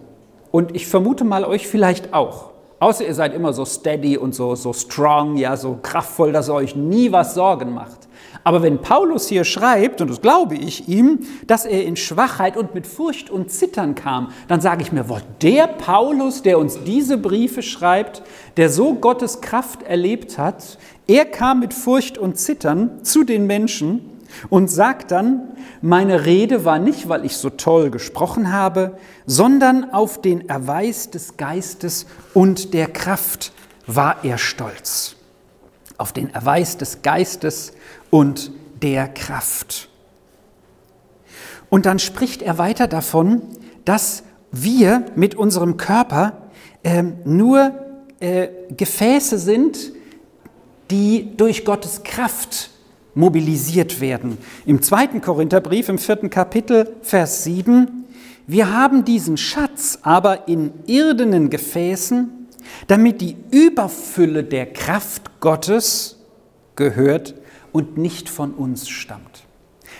Und 0.50 0.74
ich 0.74 0.86
vermute 0.86 1.24
mal 1.24 1.44
euch 1.44 1.66
vielleicht 1.66 2.14
auch. 2.14 2.49
Außer 2.80 3.06
ihr 3.06 3.14
seid 3.14 3.34
immer 3.34 3.52
so 3.52 3.66
steady 3.66 4.16
und 4.16 4.34
so, 4.34 4.54
so 4.54 4.72
strong, 4.72 5.36
ja, 5.36 5.54
so 5.58 5.78
kraftvoll, 5.82 6.32
dass 6.32 6.48
ihr 6.48 6.54
euch 6.54 6.74
nie 6.74 7.12
was 7.12 7.34
Sorgen 7.34 7.74
macht. 7.74 8.08
Aber 8.42 8.62
wenn 8.62 8.78
Paulus 8.78 9.28
hier 9.28 9.44
schreibt, 9.44 10.00
und 10.00 10.08
das 10.08 10.22
glaube 10.22 10.54
ich 10.54 10.88
ihm, 10.88 11.20
dass 11.46 11.66
er 11.66 11.84
in 11.84 11.96
Schwachheit 11.96 12.56
und 12.56 12.74
mit 12.74 12.86
Furcht 12.86 13.28
und 13.28 13.50
Zittern 13.50 13.94
kam, 13.94 14.32
dann 14.48 14.62
sage 14.62 14.80
ich 14.80 14.92
mir, 14.92 15.10
wo 15.10 15.18
der 15.42 15.66
Paulus, 15.66 16.40
der 16.40 16.58
uns 16.58 16.82
diese 16.84 17.18
Briefe 17.18 17.62
schreibt, 17.62 18.22
der 18.56 18.70
so 18.70 18.94
Gottes 18.94 19.42
Kraft 19.42 19.82
erlebt 19.82 20.38
hat, 20.38 20.78
er 21.06 21.26
kam 21.26 21.60
mit 21.60 21.74
Furcht 21.74 22.16
und 22.16 22.38
Zittern 22.38 23.04
zu 23.04 23.24
den 23.24 23.46
Menschen 23.46 24.19
und 24.48 24.70
sagt 24.70 25.10
dann, 25.10 25.48
meine 25.82 26.24
Rede 26.26 26.64
war 26.64 26.78
nicht, 26.78 27.08
weil 27.08 27.24
ich 27.24 27.36
so 27.36 27.50
toll 27.50 27.90
gesprochen 27.90 28.52
habe, 28.52 28.98
sondern 29.26 29.92
auf 29.92 30.20
den 30.20 30.48
Erweis 30.48 31.10
des 31.10 31.36
Geistes 31.36 32.06
und 32.34 32.74
der 32.74 32.86
Kraft 32.86 33.52
war 33.86 34.24
er 34.24 34.38
stolz. 34.38 35.16
Auf 35.98 36.12
den 36.12 36.32
Erweis 36.32 36.76
des 36.76 37.02
Geistes 37.02 37.72
und 38.10 38.52
der 38.82 39.08
Kraft. 39.08 39.88
Und 41.68 41.86
dann 41.86 41.98
spricht 41.98 42.42
er 42.42 42.58
weiter 42.58 42.88
davon, 42.88 43.42
dass 43.84 44.24
wir 44.50 45.06
mit 45.14 45.34
unserem 45.34 45.76
Körper 45.76 46.50
äh, 46.82 47.04
nur 47.24 47.72
äh, 48.18 48.48
Gefäße 48.76 49.38
sind, 49.38 49.92
die 50.90 51.36
durch 51.36 51.64
Gottes 51.64 52.02
Kraft 52.02 52.70
mobilisiert 53.14 54.00
werden. 54.00 54.38
Im 54.66 54.82
zweiten 54.82 55.20
Korintherbrief, 55.20 55.88
im 55.88 55.98
vierten 55.98 56.30
Kapitel, 56.30 56.96
Vers 57.02 57.44
7, 57.44 58.04
wir 58.46 58.72
haben 58.72 59.04
diesen 59.04 59.36
Schatz 59.36 59.98
aber 60.02 60.48
in 60.48 60.72
irdenen 60.86 61.50
Gefäßen, 61.50 62.48
damit 62.86 63.20
die 63.20 63.36
Überfülle 63.50 64.44
der 64.44 64.66
Kraft 64.66 65.40
Gottes 65.40 66.18
gehört 66.76 67.34
und 67.72 67.96
nicht 67.98 68.28
von 68.28 68.52
uns 68.54 68.88
stammt. 68.88 69.44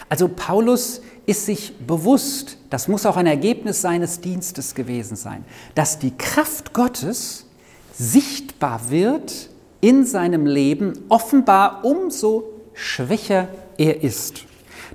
Also 0.08 0.28
Paulus 0.28 1.02
ist 1.26 1.46
sich 1.46 1.76
bewusst, 1.86 2.58
das 2.70 2.88
muss 2.88 3.06
auch 3.06 3.16
ein 3.16 3.26
Ergebnis 3.26 3.80
seines 3.80 4.20
Dienstes 4.20 4.74
gewesen 4.74 5.14
sein, 5.14 5.44
dass 5.76 6.00
die 6.00 6.16
Kraft 6.16 6.72
Gottes 6.72 7.46
sichtbar 7.92 8.90
wird 8.90 9.48
in 9.80 10.04
seinem 10.04 10.46
Leben, 10.46 11.04
offenbar 11.08 11.84
umso 11.84 12.49
schwächer 12.74 13.48
er 13.78 14.02
ist. 14.02 14.44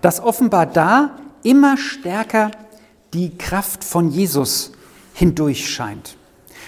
Dass 0.01 0.22
offenbar 0.22 0.65
da 0.65 1.17
immer 1.44 1.77
stärker 1.77 2.51
die 3.13 3.38
Kraft 3.38 3.84
von 3.84 4.10
Jesus 4.10 4.72
hindurch 5.13 5.70
scheint. 5.70 6.17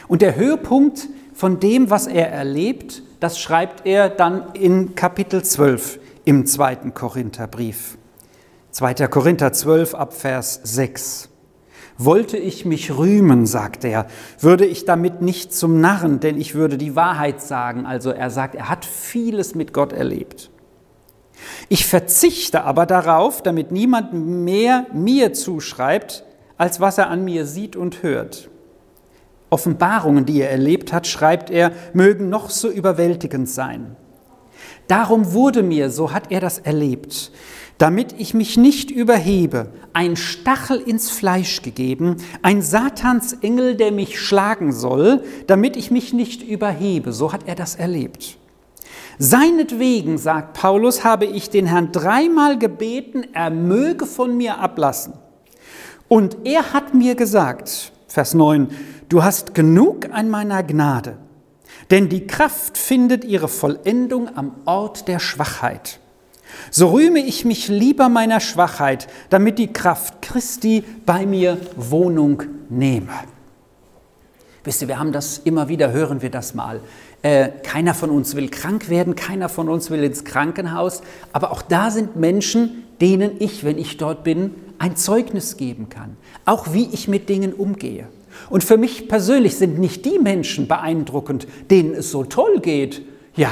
Und 0.08 0.22
der 0.22 0.36
Höhepunkt 0.36 1.08
von 1.34 1.60
dem, 1.60 1.90
was 1.90 2.08
er 2.08 2.32
erlebt, 2.32 3.04
das 3.20 3.40
schreibt 3.40 3.86
er 3.86 4.10
dann 4.10 4.54
in 4.54 4.96
Kapitel 4.96 5.44
12 5.44 6.00
im 6.26 6.46
zweiten 6.46 6.94
Korintherbrief. 6.94 7.98
2. 8.72 8.94
Korinther 9.08 9.54
12 9.54 9.96
ab 9.96 10.14
Vers 10.14 10.60
6. 10.64 11.30
Wollte 11.98 12.38
ich 12.38 12.64
mich 12.64 12.96
rühmen, 12.96 13.48
sagt 13.48 13.84
er, 13.84 14.06
würde 14.40 14.66
ich 14.66 14.86
damit 14.86 15.22
nicht 15.22 15.52
zum 15.52 15.82
Narren, 15.82 16.20
denn 16.20 16.40
ich 16.40 16.54
würde 16.54 16.78
die 16.78 16.96
Wahrheit 16.96 17.42
sagen. 17.42 17.88
Also 17.88 18.12
er 18.12 18.30
sagt, 18.30 18.54
er 18.54 18.70
hat 18.70 18.86
vieles 18.86 19.56
mit 19.56 19.74
Gott 19.74 19.94
erlebt. 19.94 20.52
Ich 21.70 21.86
verzichte 21.86 22.64
aber 22.64 22.86
darauf, 22.86 23.44
damit 23.44 23.72
niemand 23.72 24.14
mehr 24.14 24.86
mir 24.94 25.34
zuschreibt, 25.34 26.24
als 26.58 26.80
was 26.80 26.98
er 26.98 27.10
an 27.10 27.24
mir 27.24 27.46
sieht 27.46 27.76
und 27.76 28.04
hört. 28.04 28.50
Offenbarungen, 29.50 30.26
die 30.26 30.42
er 30.42 30.52
erlebt 30.52 30.92
hat, 30.92 31.08
schreibt 31.08 31.50
er, 31.50 31.72
mögen 31.94 32.30
noch 32.30 32.50
so 32.50 32.70
überwältigend 32.70 33.50
sein. 33.50 33.96
Darum 34.88 35.34
wurde 35.34 35.64
mir, 35.64 35.90
so 35.90 36.12
hat 36.12 36.32
er 36.32 36.40
das 36.40 36.60
erlebt, 36.60 37.32
damit 37.78 38.16
ich 38.18 38.34
mich 38.34 38.58
nicht 38.58 38.90
überhebe, 38.90 39.70
ein 39.94 40.16
Stachel 40.16 40.80
ins 40.80 41.10
Fleisch 41.10 41.62
gegeben, 41.62 42.18
ein 42.42 42.62
Satansengel, 42.62 43.76
der 43.76 43.92
mich 43.92 44.20
schlagen 44.20 44.72
soll, 44.72 45.24
damit 45.46 45.78
ich 45.78 45.92
mich 45.92 46.14
nicht 46.14 46.42
überhebe, 46.42 47.14
so 47.14 47.32
hat 47.34 47.48
er 47.48 47.56
das 47.56 47.76
erlebt. 47.76 48.38
Seinetwegen, 49.20 50.18
sagt 50.18 50.54
Paulus, 50.54 51.04
habe 51.04 51.26
ich 51.26 51.50
den 51.50 51.66
Herrn 51.66 51.92
dreimal 51.92 52.60
gebeten, 52.60 53.26
er 53.34 53.50
möge 53.50 54.06
von 54.06 54.38
mir 54.38 54.60
ablassen. 54.60 55.14
Und 56.08 56.38
er 56.46 56.74
hat 56.74 56.94
mir 56.94 57.16
gesagt, 57.16 57.92
Vers 58.08 58.34
9, 58.34 58.70
du 59.10 59.24
hast 59.24 59.54
genug 59.56 60.10
an 60.12 60.30
meiner 60.30 60.62
Gnade, 60.64 61.18
denn 61.90 62.10
die 62.10 62.28
Kraft 62.28 62.78
findet 62.78 63.26
ihre 63.26 63.48
Vollendung 63.48 64.36
am 64.38 64.56
Ort 64.66 65.08
der 65.08 65.20
Schwachheit. 65.20 66.00
So 66.72 66.90
rühme 66.90 67.20
ich 67.20 67.44
mich 67.44 67.68
lieber 67.68 68.10
meiner 68.10 68.40
Schwachheit, 68.40 69.08
damit 69.30 69.60
die 69.60 69.74
Kraft 69.74 70.22
Christi 70.22 70.84
bei 71.06 71.26
mir 71.26 71.58
Wohnung 71.76 72.44
nehme. 72.70 73.10
Wisst 74.64 74.82
ihr, 74.82 74.88
wir 74.88 75.00
haben 75.00 75.12
das 75.12 75.40
immer 75.40 75.70
wieder, 75.70 75.92
hören 75.92 76.22
wir 76.22 76.30
das 76.30 76.54
mal. 76.54 76.82
Äh, 77.28 77.52
keiner 77.62 77.94
von 77.94 78.10
uns 78.10 78.36
will 78.36 78.48
krank 78.48 78.88
werden, 78.88 79.18
keiner 79.18 79.50
von 79.50 79.68
uns 79.68 79.92
will 79.92 80.02
ins 80.02 80.24
Krankenhaus, 80.24 81.02
aber 81.34 81.52
auch 81.52 81.62
da 81.62 81.92
sind 81.92 82.16
Menschen, 82.16 82.86
denen 83.02 83.32
ich, 83.40 83.66
wenn 83.66 83.78
ich 83.78 83.98
dort 83.98 84.24
bin, 84.24 84.52
ein 84.80 84.96
Zeugnis 84.96 85.58
geben 85.58 85.90
kann, 85.90 86.16
auch 86.46 86.72
wie 86.72 86.88
ich 86.94 87.10
mit 87.10 87.28
Dingen 87.28 87.52
umgehe. 87.52 88.08
Und 88.50 88.64
für 88.64 88.78
mich 88.78 89.10
persönlich 89.10 89.58
sind 89.58 89.78
nicht 89.78 90.06
die 90.06 90.20
Menschen 90.20 90.70
beeindruckend, 90.70 91.48
denen 91.70 91.96
es 91.96 92.12
so 92.12 92.24
toll 92.24 92.62
geht. 92.62 93.02
Ja, 93.36 93.50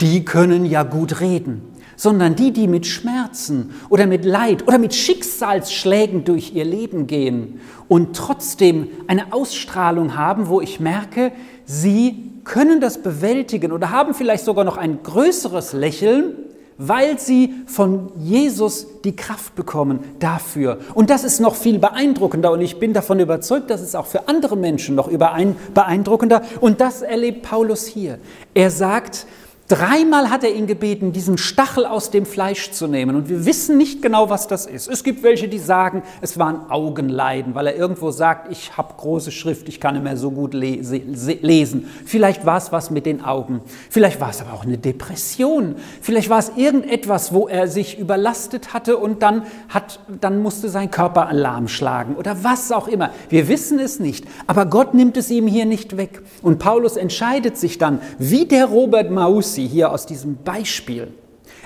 die 0.00 0.24
können 0.24 0.64
ja 0.64 0.82
gut 0.82 1.20
reden, 1.20 1.60
sondern 1.96 2.34
die, 2.34 2.50
die 2.50 2.66
mit 2.66 2.86
Schmerzen 2.86 3.74
oder 3.90 4.06
mit 4.06 4.24
Leid 4.24 4.66
oder 4.66 4.78
mit 4.78 4.94
Schicksalsschlägen 4.94 6.24
durch 6.24 6.54
ihr 6.54 6.64
Leben 6.64 7.06
gehen 7.06 7.60
und 7.88 8.16
trotzdem 8.16 8.88
eine 9.06 9.34
Ausstrahlung 9.34 10.16
haben, 10.16 10.48
wo 10.48 10.62
ich 10.62 10.80
merke, 10.80 11.32
sie 11.66 12.32
können 12.46 12.80
das 12.80 12.98
bewältigen 13.02 13.72
oder 13.72 13.90
haben 13.90 14.14
vielleicht 14.14 14.44
sogar 14.44 14.64
noch 14.64 14.76
ein 14.76 15.02
größeres 15.02 15.72
Lächeln, 15.72 16.36
weil 16.78 17.18
sie 17.18 17.54
von 17.66 18.12
Jesus 18.18 18.86
die 19.02 19.16
Kraft 19.16 19.54
bekommen 19.54 20.00
dafür. 20.20 20.78
Und 20.94 21.10
das 21.10 21.24
ist 21.24 21.40
noch 21.40 21.56
viel 21.56 21.78
beeindruckender 21.78 22.52
und 22.52 22.60
ich 22.60 22.78
bin 22.78 22.92
davon 22.92 23.18
überzeugt, 23.18 23.70
dass 23.70 23.80
es 23.80 23.94
auch 23.94 24.06
für 24.06 24.28
andere 24.28 24.56
Menschen 24.56 24.94
noch 24.94 25.10
beeindruckender. 25.10 26.42
Und 26.60 26.80
das 26.80 27.02
erlebt 27.02 27.42
Paulus 27.42 27.86
hier. 27.86 28.18
Er 28.54 28.70
sagt, 28.70 29.26
Dreimal 29.68 30.30
hat 30.30 30.44
er 30.44 30.54
ihn 30.54 30.68
gebeten, 30.68 31.10
diesen 31.10 31.38
Stachel 31.38 31.86
aus 31.86 32.12
dem 32.12 32.24
Fleisch 32.24 32.70
zu 32.70 32.86
nehmen. 32.86 33.16
Und 33.16 33.28
wir 33.28 33.44
wissen 33.46 33.76
nicht 33.76 34.00
genau, 34.00 34.30
was 34.30 34.46
das 34.46 34.64
ist. 34.64 34.88
Es 34.88 35.02
gibt 35.02 35.24
welche, 35.24 35.48
die 35.48 35.58
sagen, 35.58 36.04
es 36.20 36.38
waren 36.38 36.70
Augenleiden, 36.70 37.56
weil 37.56 37.66
er 37.66 37.74
irgendwo 37.74 38.12
sagt, 38.12 38.52
ich 38.52 38.76
habe 38.76 38.94
große 38.96 39.32
Schrift, 39.32 39.68
ich 39.68 39.80
kann 39.80 39.94
nicht 39.94 40.04
mehr 40.04 40.16
so 40.16 40.30
gut 40.30 40.54
lesen. 40.54 41.90
Vielleicht 42.04 42.46
war 42.46 42.58
es 42.58 42.70
was 42.70 42.90
mit 42.90 43.06
den 43.06 43.24
Augen. 43.24 43.60
Vielleicht 43.90 44.20
war 44.20 44.30
es 44.30 44.40
aber 44.40 44.52
auch 44.52 44.64
eine 44.64 44.78
Depression. 44.78 45.74
Vielleicht 46.00 46.30
war 46.30 46.38
es 46.38 46.52
irgendetwas, 46.54 47.32
wo 47.32 47.48
er 47.48 47.66
sich 47.66 47.98
überlastet 47.98 48.72
hatte 48.72 48.98
und 48.98 49.22
dann, 49.22 49.42
hat, 49.68 49.98
dann 50.20 50.42
musste 50.42 50.68
sein 50.68 50.92
Körper 50.92 51.26
Alarm 51.26 51.66
schlagen 51.66 52.14
oder 52.14 52.44
was 52.44 52.70
auch 52.70 52.86
immer. 52.86 53.10
Wir 53.30 53.48
wissen 53.48 53.80
es 53.80 53.98
nicht. 53.98 54.26
Aber 54.46 54.66
Gott 54.66 54.94
nimmt 54.94 55.16
es 55.16 55.28
ihm 55.28 55.48
hier 55.48 55.66
nicht 55.66 55.96
weg. 55.96 56.22
Und 56.40 56.60
Paulus 56.60 56.96
entscheidet 56.96 57.56
sich 57.56 57.78
dann, 57.78 58.00
wie 58.18 58.46
der 58.46 58.66
Robert 58.66 59.10
Maus, 59.10 59.55
sie 59.56 59.66
hier 59.66 59.90
aus 59.90 60.06
diesem 60.06 60.36
Beispiel, 60.44 61.12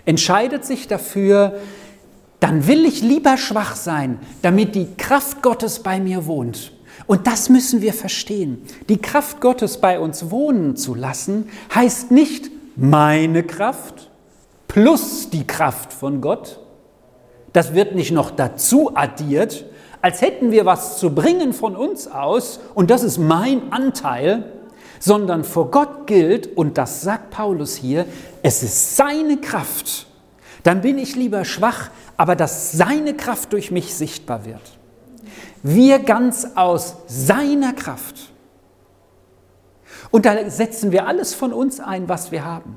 entscheidet 0.07 0.65
sich 0.65 0.89
dafür, 0.89 1.61
dann 2.41 2.67
will 2.67 2.87
ich 2.87 3.03
lieber 3.03 3.37
schwach 3.37 3.77
sein, 3.77 4.19
damit 4.41 4.75
die 4.75 4.89
Kraft 4.97 5.43
Gottes 5.43 5.81
bei 5.81 6.01
mir 6.01 6.27
wohnt. 6.27 6.73
Und 7.07 7.27
das 7.27 7.51
müssen 7.51 7.83
wir 7.83 7.93
verstehen. 7.93 8.63
Die 8.89 8.99
Kraft 8.99 9.41
Gottes 9.41 9.79
bei 9.79 10.01
uns 10.01 10.31
wohnen 10.31 10.77
zu 10.77 10.95
lassen, 10.95 11.51
heißt 11.75 12.11
nicht 12.11 12.51
meine 12.77 13.43
Kraft 13.43 14.11
plus 14.69 15.29
die 15.31 15.47
Kraft 15.47 15.93
von 15.93 16.21
Gott. 16.21 16.61
Das 17.53 17.75
wird 17.75 17.95
nicht 17.95 18.13
noch 18.13 18.31
dazu 18.31 18.93
addiert, 18.95 19.65
als 20.03 20.23
hätten 20.23 20.51
wir 20.51 20.65
was 20.65 20.99
zu 20.99 21.15
bringen 21.15 21.53
von 21.53 21.77
uns 21.77 22.07
aus 22.07 22.61
und 22.75 22.91
das 22.91 23.03
ist 23.03 23.19
mein 23.19 23.73
Anteil, 23.73 24.53
sondern 25.01 25.43
vor 25.43 25.73
Gott 25.73 26.07
gilt, 26.07 26.57
und 26.57 26.79
das 26.79 27.01
sagt 27.01 27.31
Paulus 27.31 27.75
hier, 27.75 28.07
es 28.43 28.63
ist 28.63 28.97
seine 28.97 29.39
Kraft. 29.39 30.07
Dann 30.63 30.83
bin 30.83 30.99
ich 30.99 31.17
lieber 31.17 31.45
schwach, 31.45 31.91
aber 32.17 32.37
dass 32.37 32.71
seine 32.71 33.15
Kraft 33.15 33.53
durch 33.53 33.73
mich 33.73 33.95
sichtbar 33.95 34.45
wird. 34.45 34.79
Wir 35.63 35.99
ganz 35.99 36.47
aus 36.55 36.97
seiner 37.09 37.73
Kraft. 37.73 38.31
Und 40.11 40.27
da 40.27 40.49
setzen 40.51 40.93
wir 40.93 41.07
alles 41.07 41.35
von 41.35 41.53
uns 41.53 41.81
ein, 41.81 42.09
was 42.09 42.31
wir 42.31 42.45
haben. 42.45 42.77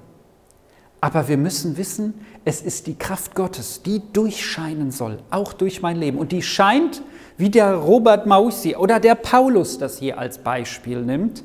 Aber 1.01 1.27
wir 1.27 1.37
müssen 1.37 1.75
wissen, 1.75 2.13
es 2.45 2.61
ist 2.61 2.87
die 2.87 2.97
Kraft 2.97 3.35
Gottes, 3.35 3.81
die 3.83 4.01
durchscheinen 4.13 4.91
soll, 4.91 5.17
auch 5.29 5.51
durch 5.51 5.81
mein 5.81 5.97
Leben. 5.97 6.17
Und 6.17 6.31
die 6.31 6.41
scheint, 6.41 7.01
wie 7.37 7.49
der 7.49 7.73
Robert 7.73 8.25
Mausi 8.25 8.77
oder 8.77 9.01
der 9.01 9.15
Paulus 9.15 9.77
das 9.77 9.97
hier 9.97 10.17
als 10.17 10.37
Beispiel 10.37 11.01
nimmt, 11.01 11.43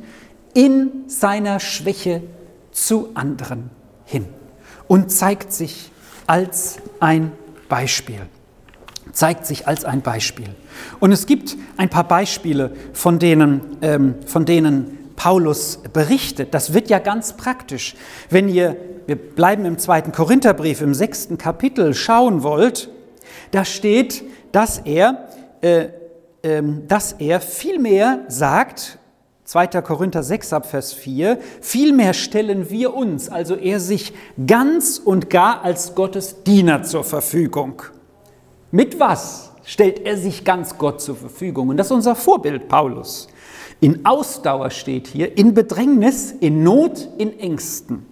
in 0.58 1.04
seiner 1.06 1.60
Schwäche 1.60 2.20
zu 2.72 3.10
anderen 3.14 3.70
hin 4.04 4.26
und 4.88 5.12
zeigt 5.12 5.52
sich 5.52 5.92
als 6.26 6.78
ein 6.98 7.30
Beispiel. 7.68 8.22
Zeigt 9.12 9.46
sich 9.46 9.68
als 9.68 9.84
ein 9.84 10.02
Beispiel. 10.02 10.48
Und 10.98 11.12
es 11.12 11.26
gibt 11.26 11.56
ein 11.76 11.88
paar 11.88 12.08
Beispiele, 12.08 12.72
von 12.92 13.20
denen, 13.20 13.76
ähm, 13.82 14.16
von 14.26 14.46
denen 14.46 14.98
Paulus 15.14 15.78
berichtet. 15.92 16.52
Das 16.54 16.74
wird 16.74 16.90
ja 16.90 16.98
ganz 16.98 17.34
praktisch. 17.34 17.94
Wenn 18.28 18.48
ihr, 18.48 18.76
wir 19.06 19.14
bleiben 19.14 19.64
im 19.64 19.78
zweiten 19.78 20.10
Korintherbrief, 20.10 20.80
im 20.80 20.92
sechsten 20.92 21.38
Kapitel 21.38 21.94
schauen 21.94 22.42
wollt, 22.42 22.90
da 23.52 23.64
steht, 23.64 24.24
dass 24.50 24.78
er, 24.78 25.28
äh, 25.60 25.86
äh, 26.42 26.62
dass 26.88 27.12
er 27.12 27.40
vielmehr 27.40 28.24
sagt, 28.26 28.98
2. 29.48 29.66
Korinther 29.80 30.22
6 30.22 30.52
ab 30.52 30.66
Vers 30.66 30.92
4, 30.92 31.38
vielmehr 31.62 32.12
stellen 32.12 32.68
wir 32.68 32.92
uns, 32.92 33.30
also 33.30 33.54
er 33.54 33.80
sich 33.80 34.12
ganz 34.46 35.00
und 35.02 35.30
gar 35.30 35.64
als 35.64 35.94
Gottes 35.94 36.42
Diener 36.42 36.82
zur 36.82 37.02
Verfügung. 37.02 37.80
Mit 38.72 39.00
was 39.00 39.52
stellt 39.64 40.00
er 40.00 40.18
sich 40.18 40.44
ganz 40.44 40.76
Gott 40.76 41.00
zur 41.00 41.16
Verfügung? 41.16 41.70
Und 41.70 41.78
das 41.78 41.86
ist 41.86 41.92
unser 41.92 42.14
Vorbild, 42.14 42.68
Paulus. 42.68 43.28
In 43.80 44.04
Ausdauer 44.04 44.68
steht 44.68 45.06
hier, 45.06 45.38
in 45.38 45.54
Bedrängnis, 45.54 46.30
in 46.40 46.62
Not, 46.62 47.08
in 47.16 47.40
Ängsten. 47.40 48.04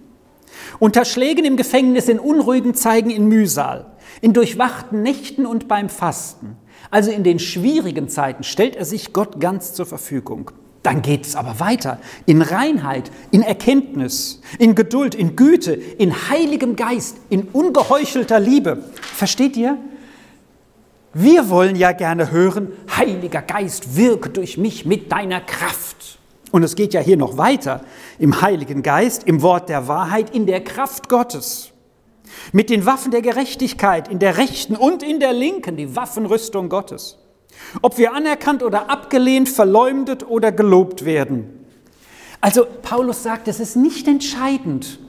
Unter 0.79 1.05
Schlägen 1.05 1.45
im 1.45 1.55
Gefängnis, 1.55 2.09
in 2.09 2.17
unruhigen 2.17 2.73
Zeigen, 2.73 3.11
in 3.11 3.27
Mühsal, 3.27 3.85
in 4.21 4.33
durchwachten 4.33 5.03
Nächten 5.03 5.45
und 5.45 5.67
beim 5.67 5.89
Fasten. 5.89 6.57
Also 6.89 7.11
in 7.11 7.23
den 7.23 7.37
schwierigen 7.37 8.09
Zeiten 8.09 8.43
stellt 8.43 8.75
er 8.75 8.85
sich 8.85 9.13
Gott 9.13 9.39
ganz 9.39 9.73
zur 9.73 9.85
Verfügung. 9.85 10.49
Dann 10.87 11.01
geht 11.01 11.25
es 11.25 11.35
aber 11.35 11.59
weiter 11.59 11.99
in 12.25 12.41
Reinheit, 12.41 13.11
in 13.31 13.41
Erkenntnis, 13.41 14.39
in 14.57 14.73
Geduld, 14.73 15.15
in 15.15 15.35
Güte, 15.35 15.73
in 15.73 16.29
heiligem 16.29 16.77
Geist, 16.77 17.17
in 17.29 17.41
ungeheuchelter 17.41 18.39
Liebe. 18.39 18.81
Versteht 19.01 19.57
ihr? 19.57 19.77
Wir 21.13 21.49
wollen 21.49 21.75
ja 21.75 21.91
gerne 21.91 22.31
hören, 22.31 22.71
Heiliger 22.95 23.41
Geist, 23.41 23.97
wirke 23.97 24.29
durch 24.29 24.57
mich 24.57 24.85
mit 24.85 25.11
deiner 25.11 25.41
Kraft. 25.41 26.19
Und 26.51 26.63
es 26.63 26.77
geht 26.77 26.93
ja 26.93 27.01
hier 27.01 27.17
noch 27.17 27.37
weiter 27.37 27.83
im 28.17 28.41
Heiligen 28.41 28.81
Geist, 28.81 29.25
im 29.25 29.41
Wort 29.41 29.67
der 29.67 29.89
Wahrheit, 29.89 30.33
in 30.33 30.45
der 30.45 30.63
Kraft 30.63 31.09
Gottes. 31.09 31.71
Mit 32.53 32.69
den 32.69 32.85
Waffen 32.85 33.11
der 33.11 33.21
Gerechtigkeit, 33.21 34.07
in 34.07 34.19
der 34.19 34.37
rechten 34.37 34.77
und 34.77 35.03
in 35.03 35.19
der 35.19 35.33
linken, 35.33 35.75
die 35.75 35.97
Waffenrüstung 35.97 36.69
Gottes. 36.69 37.17
Ob 37.81 37.97
wir 37.97 38.13
anerkannt 38.13 38.63
oder 38.63 38.89
abgelehnt, 38.89 39.49
verleumdet 39.49 40.27
oder 40.27 40.51
gelobt 40.51 41.05
werden. 41.05 41.65
Also 42.41 42.65
Paulus 42.83 43.23
sagt, 43.23 43.47
es 43.47 43.59
ist 43.59 43.75
nicht 43.75 44.07
entscheidend 44.07 44.99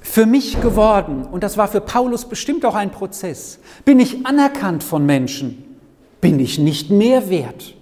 für 0.00 0.26
mich 0.26 0.60
geworden, 0.60 1.24
und 1.30 1.42
das 1.44 1.56
war 1.56 1.68
für 1.68 1.80
Paulus 1.80 2.24
bestimmt 2.24 2.64
auch 2.64 2.74
ein 2.74 2.90
Prozess, 2.90 3.58
bin 3.84 4.00
ich 4.00 4.26
anerkannt 4.26 4.82
von 4.82 5.06
Menschen, 5.06 5.76
bin 6.20 6.40
ich 6.40 6.58
nicht 6.58 6.90
mehr 6.90 7.30
wert. 7.30 7.74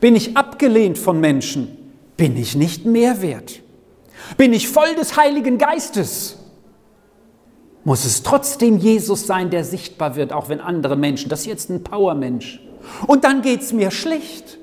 Bin 0.00 0.16
ich 0.16 0.36
abgelehnt 0.36 0.98
von 0.98 1.20
Menschen, 1.20 1.76
bin 2.16 2.36
ich 2.36 2.56
nicht 2.56 2.84
mehr 2.84 3.22
wert. 3.22 3.60
Bin 4.36 4.52
ich 4.52 4.68
voll 4.68 4.94
des 4.96 5.16
Heiligen 5.16 5.58
Geistes, 5.58 6.38
muss 7.84 8.04
es 8.04 8.22
trotzdem 8.22 8.78
Jesus 8.78 9.26
sein, 9.26 9.50
der 9.50 9.64
sichtbar 9.64 10.16
wird, 10.16 10.32
auch 10.32 10.48
wenn 10.48 10.60
andere 10.60 10.96
Menschen, 10.96 11.28
das 11.28 11.40
ist 11.40 11.46
jetzt 11.46 11.70
ein 11.70 11.82
Powermensch, 11.82 12.60
und 13.06 13.24
dann 13.24 13.42
geht 13.42 13.62
es 13.62 13.72
mir 13.72 13.90
schlecht. 13.90 14.58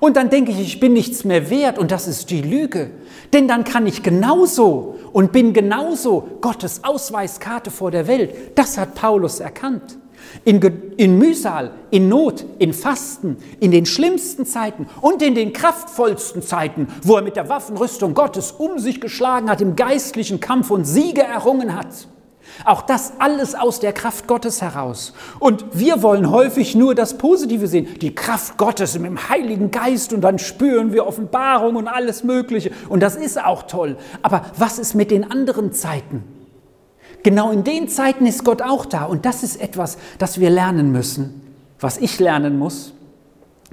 Und 0.00 0.16
dann 0.16 0.30
denke 0.30 0.52
ich, 0.52 0.60
ich 0.60 0.80
bin 0.80 0.92
nichts 0.92 1.24
mehr 1.24 1.50
wert 1.50 1.78
und 1.78 1.90
das 1.90 2.06
ist 2.06 2.30
die 2.30 2.42
Lüge. 2.42 2.90
Denn 3.32 3.48
dann 3.48 3.64
kann 3.64 3.86
ich 3.86 4.02
genauso 4.02 4.96
und 5.12 5.32
bin 5.32 5.52
genauso 5.52 6.28
Gottes 6.40 6.84
Ausweiskarte 6.84 7.70
vor 7.70 7.90
der 7.90 8.06
Welt. 8.06 8.56
Das 8.56 8.78
hat 8.78 8.94
Paulus 8.94 9.40
erkannt. 9.40 9.98
In, 10.44 10.60
in 10.96 11.18
Mühsal, 11.18 11.70
in 11.90 12.08
Not, 12.08 12.44
in 12.58 12.74
Fasten, 12.74 13.38
in 13.60 13.70
den 13.70 13.86
schlimmsten 13.86 14.44
Zeiten 14.44 14.86
und 15.00 15.22
in 15.22 15.34
den 15.34 15.52
kraftvollsten 15.52 16.42
Zeiten, 16.42 16.88
wo 17.02 17.16
er 17.16 17.22
mit 17.22 17.36
der 17.36 17.48
Waffenrüstung 17.48 18.14
Gottes 18.14 18.52
um 18.52 18.78
sich 18.78 19.00
geschlagen 19.00 19.48
hat, 19.48 19.60
im 19.60 19.74
geistlichen 19.74 20.38
Kampf 20.38 20.70
und 20.70 20.84
Siege 20.84 21.22
errungen 21.22 21.74
hat. 21.74 22.08
Auch 22.64 22.82
das 22.82 23.12
alles 23.18 23.54
aus 23.54 23.80
der 23.80 23.92
Kraft 23.92 24.26
Gottes 24.26 24.62
heraus. 24.62 25.12
Und 25.38 25.64
wir 25.72 26.02
wollen 26.02 26.30
häufig 26.30 26.74
nur 26.74 26.94
das 26.94 27.18
Positive 27.18 27.66
sehen, 27.66 27.86
die 28.00 28.14
Kraft 28.14 28.56
Gottes 28.58 28.94
im 28.94 29.28
Heiligen 29.28 29.70
Geist 29.70 30.12
und 30.12 30.22
dann 30.22 30.38
spüren 30.38 30.92
wir 30.92 31.06
Offenbarung 31.06 31.76
und 31.76 31.88
alles 31.88 32.24
Mögliche. 32.24 32.70
Und 32.88 33.00
das 33.00 33.16
ist 33.16 33.42
auch 33.42 33.64
toll. 33.64 33.96
Aber 34.22 34.42
was 34.56 34.78
ist 34.78 34.94
mit 34.94 35.10
den 35.10 35.30
anderen 35.30 35.72
Zeiten? 35.72 36.24
Genau 37.22 37.50
in 37.50 37.64
den 37.64 37.88
Zeiten 37.88 38.26
ist 38.26 38.44
Gott 38.44 38.62
auch 38.62 38.86
da. 38.86 39.04
Und 39.04 39.24
das 39.24 39.42
ist 39.42 39.60
etwas, 39.60 39.98
das 40.18 40.40
wir 40.40 40.50
lernen 40.50 40.92
müssen, 40.92 41.40
was 41.80 41.98
ich 41.98 42.18
lernen 42.18 42.58
muss, 42.58 42.92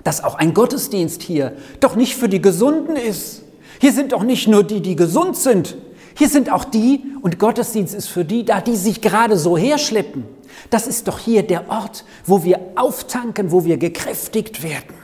dass 0.03 0.23
auch 0.23 0.35
ein 0.35 0.53
Gottesdienst 0.53 1.21
hier 1.21 1.53
doch 1.79 1.95
nicht 1.95 2.15
für 2.15 2.29
die 2.29 2.41
Gesunden 2.41 2.95
ist. 2.95 3.43
Hier 3.79 3.91
sind 3.91 4.13
doch 4.13 4.23
nicht 4.23 4.47
nur 4.47 4.63
die, 4.63 4.81
die 4.81 4.95
gesund 4.95 5.35
sind, 5.35 5.77
hier 6.15 6.29
sind 6.29 6.51
auch 6.51 6.63
die, 6.63 7.03
und 7.21 7.39
Gottesdienst 7.39 7.93
ist 7.93 8.07
für 8.07 8.23
die 8.23 8.45
da, 8.45 8.61
die 8.61 8.77
sich 8.77 9.01
gerade 9.01 9.37
so 9.37 9.57
herschleppen. 9.57 10.23
Das 10.69 10.87
ist 10.87 11.09
doch 11.09 11.19
hier 11.19 11.43
der 11.43 11.69
Ort, 11.69 12.05
wo 12.25 12.43
wir 12.43 12.59
auftanken, 12.75 13.51
wo 13.51 13.65
wir 13.65 13.77
gekräftigt 13.77 14.63
werden. 14.63 14.95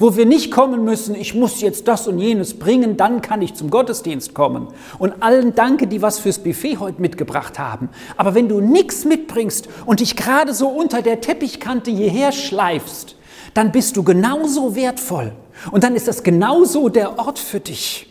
Wo 0.00 0.16
wir 0.16 0.26
nicht 0.26 0.50
kommen 0.50 0.84
müssen, 0.84 1.14
ich 1.14 1.34
muss 1.36 1.60
jetzt 1.60 1.86
das 1.86 2.08
und 2.08 2.18
jenes 2.18 2.58
bringen, 2.58 2.96
dann 2.96 3.22
kann 3.22 3.40
ich 3.40 3.54
zum 3.54 3.70
Gottesdienst 3.70 4.34
kommen. 4.34 4.66
Und 4.98 5.22
allen 5.22 5.54
danke, 5.54 5.86
die 5.86 6.02
was 6.02 6.18
fürs 6.18 6.40
Buffet 6.40 6.78
heute 6.78 7.00
mitgebracht 7.00 7.60
haben. 7.60 7.88
Aber 8.16 8.34
wenn 8.34 8.48
du 8.48 8.60
nichts 8.60 9.04
mitbringst 9.04 9.68
und 9.86 10.00
dich 10.00 10.16
gerade 10.16 10.54
so 10.54 10.68
unter 10.68 11.02
der 11.02 11.20
Teppichkante 11.20 11.92
hierher 11.92 12.32
schleifst, 12.32 13.14
dann 13.54 13.70
bist 13.70 13.96
du 13.96 14.02
genauso 14.02 14.74
wertvoll. 14.74 15.32
Und 15.70 15.84
dann 15.84 15.94
ist 15.94 16.08
das 16.08 16.24
genauso 16.24 16.88
der 16.88 17.16
Ort 17.20 17.38
für 17.38 17.60
dich. 17.60 18.08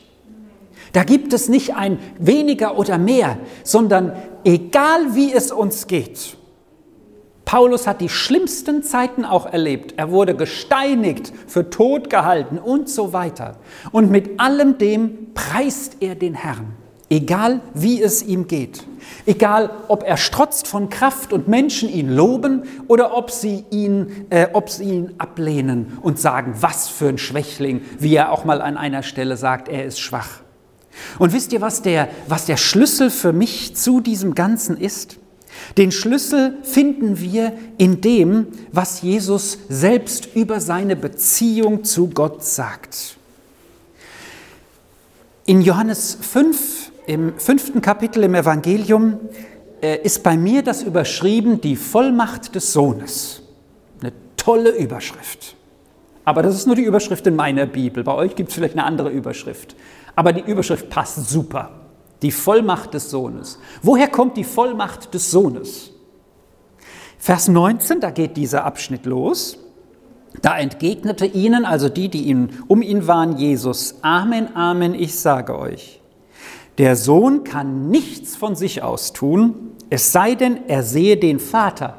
Da 0.96 1.04
gibt 1.04 1.34
es 1.34 1.50
nicht 1.50 1.76
ein 1.76 2.00
weniger 2.20 2.78
oder 2.78 2.98
mehr, 2.98 3.38
sondern 3.66 4.14
egal 4.46 5.14
wie 5.14 5.34
es 5.34 5.52
uns 5.52 5.88
geht. 5.88 6.38
Paulus 7.44 7.86
hat 7.86 8.00
die 8.00 8.08
schlimmsten 8.08 8.82
Zeiten 8.82 9.26
auch 9.26 9.46
erlebt. 9.46 9.96
Er 9.98 10.10
wurde 10.10 10.36
gesteinigt, 10.36 11.34
für 11.48 11.70
tot 11.70 12.10
gehalten 12.10 12.58
und 12.60 12.88
so 12.88 13.12
weiter. 13.12 13.58
Und 13.92 14.10
mit 14.10 14.40
allem 14.40 14.78
dem 14.78 15.34
preist 15.34 15.98
er 16.00 16.16
den 16.16 16.34
Herrn, 16.34 16.68
egal 17.10 17.60
wie 17.74 18.02
es 18.02 18.24
ihm 18.24 18.48
geht. 18.48 18.86
Egal, 19.26 19.72
ob 19.90 20.04
er 20.04 20.16
strotzt 20.16 20.66
von 20.66 20.88
Kraft 20.90 21.34
und 21.34 21.50
Menschen 21.50 21.90
ihn 21.90 22.10
loben 22.10 22.64
oder 22.88 23.18
ob 23.18 23.32
sie 23.32 23.66
ihn, 23.70 24.28
äh, 24.30 24.48
ob 24.54 24.70
sie 24.70 24.86
ihn 24.86 25.16
ablehnen 25.18 25.98
und 26.02 26.22
sagen, 26.22 26.54
was 26.62 26.88
für 26.88 27.10
ein 27.10 27.18
Schwächling, 27.18 27.82
wie 28.00 28.16
er 28.16 28.32
auch 28.32 28.46
mal 28.46 28.62
an 28.62 28.78
einer 28.78 29.04
Stelle 29.04 29.36
sagt, 29.36 29.68
er 29.68 29.84
ist 29.84 30.00
schwach. 30.00 30.45
Und 31.20 31.34
wisst 31.34 31.54
ihr, 31.54 31.62
was 31.62 31.82
der, 31.82 32.10
was 32.28 32.46
der 32.46 32.58
Schlüssel 32.58 33.10
für 33.10 33.34
mich 33.34 33.76
zu 33.76 34.00
diesem 34.00 34.36
Ganzen 34.36 34.78
ist? 34.78 35.18
Den 35.78 35.92
Schlüssel 35.92 36.58
finden 36.64 37.20
wir 37.20 37.54
in 37.78 38.02
dem, 38.02 38.48
was 38.72 39.02
Jesus 39.02 39.58
selbst 39.70 40.36
über 40.36 40.60
seine 40.60 40.96
Beziehung 40.96 41.84
zu 41.84 42.10
Gott 42.10 42.44
sagt. 42.44 43.18
In 45.46 45.62
Johannes 45.62 46.18
5, 46.20 46.92
im 47.08 47.38
fünften 47.38 47.82
Kapitel 47.82 48.24
im 48.24 48.36
Evangelium, 48.36 49.20
äh, 49.82 50.02
ist 50.02 50.24
bei 50.24 50.38
mir 50.38 50.64
das 50.64 50.82
überschrieben, 50.82 51.62
die 51.62 51.76
Vollmacht 51.76 52.56
des 52.56 52.74
Sohnes. 52.74 53.42
Eine 54.02 54.14
tolle 54.38 54.72
Überschrift. 54.72 55.56
Aber 56.24 56.42
das 56.42 56.56
ist 56.56 56.66
nur 56.66 56.76
die 56.76 56.84
Überschrift 56.84 57.28
in 57.28 57.36
meiner 57.36 57.68
Bibel. 57.68 58.04
Bei 58.04 58.16
euch 58.16 58.36
gibt 58.36 58.50
es 58.50 58.56
vielleicht 58.56 58.74
eine 58.74 58.84
andere 58.84 59.10
Überschrift. 59.10 59.76
Aber 60.16 60.34
die 60.34 60.50
Überschrift 60.50 60.90
passt 60.90 61.30
super. 61.30 61.72
Die 62.22 62.32
Vollmacht 62.32 62.94
des 62.94 63.10
Sohnes. 63.10 63.60
Woher 63.82 64.08
kommt 64.08 64.38
die 64.38 64.44
Vollmacht 64.44 65.14
des 65.14 65.32
Sohnes? 65.32 65.92
Vers 67.18 67.48
19, 67.48 68.00
da 68.00 68.12
geht 68.12 68.38
dieser 68.38 68.66
Abschnitt 68.66 69.06
los. 69.06 69.58
Da 70.42 70.58
entgegnete 70.58 71.26
ihnen, 71.26 71.66
also 71.66 71.90
die, 71.90 72.10
die 72.10 72.24
ihn, 72.24 72.50
um 72.68 72.82
ihn 72.82 73.08
waren, 73.08 73.38
Jesus, 73.38 73.96
Amen, 74.02 74.56
Amen, 74.56 74.94
ich 74.94 75.18
sage 75.20 75.58
euch, 75.58 76.02
der 76.78 76.96
Sohn 76.96 77.44
kann 77.44 77.90
nichts 77.90 78.36
von 78.36 78.56
sich 78.56 78.84
aus 78.84 79.14
tun, 79.14 79.72
es 79.90 80.12
sei 80.12 80.36
denn, 80.36 80.68
er 80.68 80.84
sehe 80.84 81.18
den 81.18 81.40
Vater 81.40 81.96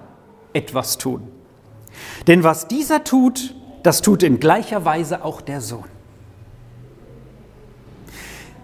etwas 0.52 0.98
tun. 0.98 1.22
Denn 2.26 2.44
was 2.44 2.68
dieser 2.68 3.05
tut, 3.05 3.55
das 3.83 4.02
tut 4.02 4.22
in 4.22 4.38
gleicher 4.38 4.85
Weise 4.85 5.24
auch 5.24 5.40
der 5.40 5.61
Sohn. 5.61 5.95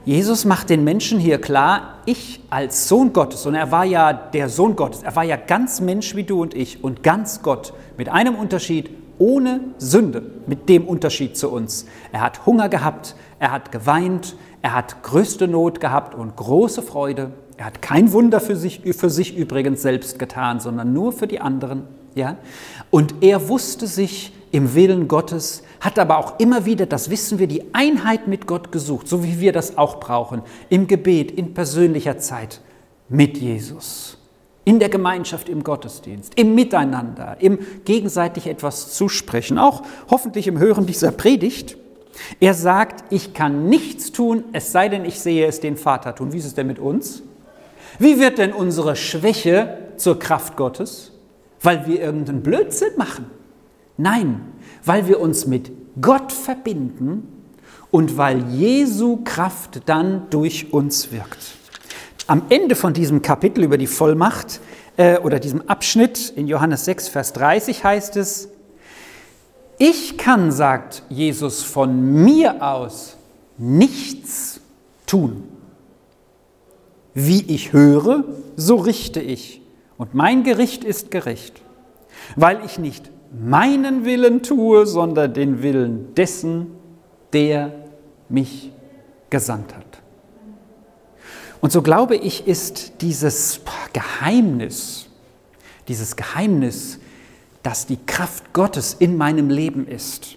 Jesus 0.04 0.44
macht 0.44 0.68
den 0.68 0.82
Menschen 0.82 1.20
hier 1.20 1.40
klar, 1.40 1.98
ich 2.06 2.40
als 2.50 2.88
Sohn 2.88 3.12
Gottes, 3.12 3.46
und 3.46 3.54
er 3.54 3.70
war 3.70 3.84
ja 3.84 4.12
der 4.12 4.48
Sohn 4.48 4.74
Gottes, 4.74 5.02
er 5.02 5.14
war 5.14 5.22
ja 5.22 5.36
ganz 5.36 5.80
Mensch 5.80 6.16
wie 6.16 6.24
du 6.24 6.42
und 6.42 6.54
ich 6.54 6.82
und 6.82 7.04
ganz 7.04 7.42
Gott, 7.42 7.72
mit 7.96 8.08
einem 8.08 8.34
Unterschied, 8.34 8.90
ohne 9.18 9.60
Sünde, 9.78 10.22
mit 10.48 10.68
dem 10.68 10.88
Unterschied 10.88 11.36
zu 11.36 11.50
uns. 11.50 11.86
Er 12.10 12.22
hat 12.22 12.44
Hunger 12.46 12.68
gehabt, 12.68 13.14
er 13.38 13.52
hat 13.52 13.70
geweint, 13.70 14.34
er 14.62 14.74
hat 14.74 15.04
größte 15.04 15.46
Not 15.46 15.80
gehabt 15.80 16.16
und 16.16 16.34
große 16.36 16.82
Freude. 16.82 17.30
Er 17.56 17.66
hat 17.66 17.80
kein 17.80 18.12
Wunder 18.12 18.40
für 18.40 18.56
sich, 18.56 18.80
für 18.96 19.10
sich 19.10 19.36
übrigens 19.36 19.82
selbst 19.82 20.18
getan, 20.18 20.58
sondern 20.58 20.92
nur 20.92 21.12
für 21.12 21.28
die 21.28 21.40
anderen. 21.40 21.84
Ja? 22.16 22.36
Und 22.90 23.22
er 23.22 23.48
wusste 23.48 23.86
sich 23.86 24.32
im 24.52 24.74
Willen 24.74 25.08
Gottes, 25.08 25.62
hat 25.80 25.98
aber 25.98 26.18
auch 26.18 26.38
immer 26.38 26.64
wieder, 26.66 26.86
das 26.86 27.10
wissen 27.10 27.38
wir, 27.38 27.46
die 27.48 27.74
Einheit 27.74 28.28
mit 28.28 28.46
Gott 28.46 28.70
gesucht, 28.70 29.08
so 29.08 29.24
wie 29.24 29.40
wir 29.40 29.52
das 29.52 29.78
auch 29.78 29.98
brauchen, 29.98 30.42
im 30.68 30.86
Gebet, 30.86 31.32
in 31.32 31.54
persönlicher 31.54 32.18
Zeit 32.18 32.60
mit 33.08 33.38
Jesus, 33.38 34.18
in 34.64 34.78
der 34.78 34.90
Gemeinschaft 34.90 35.48
im 35.48 35.64
Gottesdienst, 35.64 36.38
im 36.38 36.54
Miteinander, 36.54 37.36
im 37.40 37.58
gegenseitig 37.84 38.46
etwas 38.46 38.94
zusprechen, 38.94 39.58
auch 39.58 39.82
hoffentlich 40.10 40.46
im 40.46 40.58
Hören 40.58 40.86
dieser 40.86 41.12
Predigt. 41.12 41.78
Er 42.38 42.52
sagt, 42.52 43.04
ich 43.10 43.32
kann 43.32 43.70
nichts 43.70 44.12
tun, 44.12 44.44
es 44.52 44.70
sei 44.70 44.90
denn, 44.90 45.06
ich 45.06 45.18
sehe 45.18 45.46
es 45.46 45.60
den 45.60 45.78
Vater 45.78 46.14
tun. 46.14 46.32
Wie 46.34 46.38
ist 46.38 46.44
es 46.44 46.54
denn 46.54 46.66
mit 46.66 46.78
uns? 46.78 47.22
Wie 47.98 48.20
wird 48.20 48.36
denn 48.36 48.52
unsere 48.52 48.96
Schwäche 48.96 49.78
zur 49.96 50.18
Kraft 50.18 50.56
Gottes? 50.56 51.12
Weil 51.62 51.86
wir 51.86 52.00
irgendeinen 52.00 52.42
Blödsinn 52.42 52.90
machen. 52.98 53.30
Nein, 53.96 54.40
weil 54.84 55.06
wir 55.06 55.20
uns 55.20 55.46
mit 55.46 55.70
Gott 56.00 56.32
verbinden 56.32 57.28
und 57.90 58.16
weil 58.16 58.48
Jesu 58.48 59.20
Kraft 59.24 59.82
dann 59.86 60.28
durch 60.30 60.72
uns 60.72 61.12
wirkt. 61.12 61.56
Am 62.26 62.42
Ende 62.48 62.74
von 62.74 62.94
diesem 62.94 63.20
Kapitel 63.20 63.64
über 63.64 63.76
die 63.76 63.86
Vollmacht 63.86 64.60
äh, 64.96 65.18
oder 65.18 65.38
diesem 65.38 65.68
Abschnitt 65.68 66.32
in 66.34 66.46
Johannes 66.48 66.84
6, 66.86 67.08
Vers 67.08 67.32
30 67.34 67.84
heißt 67.84 68.16
es, 68.16 68.48
ich 69.78 70.16
kann, 70.16 70.52
sagt 70.52 71.02
Jesus, 71.08 71.62
von 71.62 72.22
mir 72.24 72.62
aus 72.62 73.16
nichts 73.58 74.60
tun. 75.06 75.44
Wie 77.14 77.42
ich 77.42 77.72
höre, 77.72 78.24
so 78.56 78.76
richte 78.76 79.20
ich. 79.20 79.60
Und 79.98 80.14
mein 80.14 80.44
Gericht 80.44 80.84
ist 80.84 81.10
gerecht, 81.10 81.60
weil 82.36 82.64
ich 82.64 82.78
nicht 82.78 83.11
meinen 83.32 84.04
Willen 84.04 84.42
tue, 84.42 84.86
sondern 84.86 85.32
den 85.32 85.62
Willen 85.62 86.14
dessen, 86.14 86.68
der 87.32 87.72
mich 88.28 88.72
gesandt 89.30 89.74
hat. 89.74 89.86
Und 91.60 91.72
so 91.72 91.80
glaube 91.80 92.16
ich, 92.16 92.46
ist 92.46 93.00
dieses 93.00 93.60
Geheimnis, 93.92 95.06
dieses 95.88 96.16
Geheimnis, 96.16 96.98
dass 97.62 97.86
die 97.86 97.98
Kraft 98.04 98.52
Gottes 98.52 98.94
in 98.98 99.16
meinem 99.16 99.48
Leben 99.48 99.86
ist, 99.86 100.36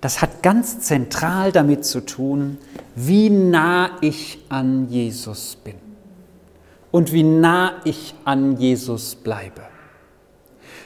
das 0.00 0.20
hat 0.20 0.42
ganz 0.42 0.80
zentral 0.80 1.52
damit 1.52 1.86
zu 1.86 2.04
tun, 2.04 2.58
wie 2.94 3.30
nah 3.30 3.96
ich 4.02 4.44
an 4.50 4.88
Jesus 4.90 5.56
bin 5.56 5.76
und 6.90 7.12
wie 7.12 7.22
nah 7.22 7.80
ich 7.84 8.14
an 8.24 8.58
Jesus 8.58 9.14
bleibe 9.14 9.62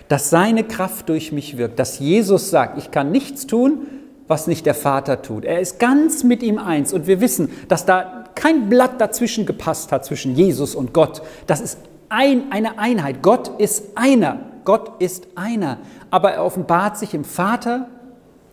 dass 0.08 0.30
seine 0.30 0.64
Kraft 0.64 1.08
durch 1.08 1.32
mich 1.32 1.58
wirkt, 1.58 1.78
dass 1.78 1.98
Jesus 1.98 2.50
sagt, 2.50 2.78
ich 2.78 2.90
kann 2.90 3.12
nichts 3.12 3.46
tun, 3.46 3.86
was 4.26 4.46
nicht 4.46 4.66
der 4.66 4.74
Vater 4.74 5.22
tut. 5.22 5.44
Er 5.44 5.60
ist 5.60 5.78
ganz 5.78 6.24
mit 6.24 6.42
ihm 6.42 6.58
eins 6.58 6.92
und 6.92 7.06
wir 7.06 7.20
wissen, 7.20 7.50
dass 7.68 7.86
da 7.86 8.24
kein 8.34 8.68
Blatt 8.68 9.00
dazwischen 9.00 9.46
gepasst 9.46 9.90
hat 9.90 10.04
zwischen 10.04 10.34
Jesus 10.36 10.74
und 10.74 10.92
Gott. 10.92 11.22
Das 11.46 11.60
ist 11.60 11.78
ein, 12.08 12.52
eine 12.52 12.78
Einheit. 12.78 13.22
Gott 13.22 13.58
ist 13.58 13.84
einer. 13.96 14.38
Gott 14.64 15.00
ist 15.00 15.26
einer. 15.34 15.78
Aber 16.10 16.32
er 16.32 16.44
offenbart 16.44 16.98
sich 16.98 17.14
im 17.14 17.24
Vater, 17.24 17.88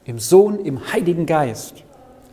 im 0.06 0.20
Sohn, 0.20 0.60
im 0.60 0.92
Heiligen 0.94 1.26
Geist. 1.26 1.84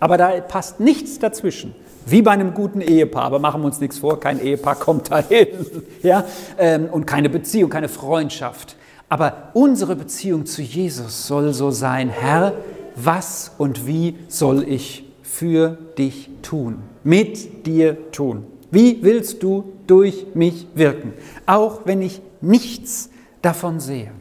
Aber 0.00 0.16
da 0.16 0.30
passt 0.40 0.80
nichts 0.80 1.18
dazwischen. 1.18 1.74
Wie 2.06 2.22
bei 2.22 2.32
einem 2.32 2.54
guten 2.54 2.80
Ehepaar, 2.80 3.24
aber 3.24 3.38
machen 3.38 3.60
wir 3.62 3.66
uns 3.66 3.80
nichts 3.80 3.98
vor, 3.98 4.18
kein 4.18 4.40
Ehepaar 4.40 4.76
kommt 4.76 5.10
dahin. 5.10 5.48
Ja? 6.02 6.24
Ähm, 6.58 6.88
und 6.90 7.06
keine 7.06 7.28
Beziehung, 7.28 7.70
keine 7.70 7.88
Freundschaft. 7.88 8.74
Aber 9.12 9.50
unsere 9.52 9.94
Beziehung 9.94 10.46
zu 10.46 10.62
Jesus 10.62 11.26
soll 11.26 11.52
so 11.52 11.70
sein, 11.70 12.08
Herr, 12.08 12.54
was 12.96 13.50
und 13.58 13.86
wie 13.86 14.14
soll 14.28 14.66
ich 14.66 15.04
für 15.22 15.76
dich 15.98 16.30
tun, 16.40 16.78
mit 17.04 17.66
dir 17.66 18.10
tun? 18.12 18.46
Wie 18.70 19.02
willst 19.02 19.42
du 19.42 19.70
durch 19.86 20.28
mich 20.32 20.66
wirken, 20.74 21.12
auch 21.44 21.82
wenn 21.84 22.00
ich 22.00 22.22
nichts 22.40 23.10
davon 23.42 23.80
sehe? 23.80 24.12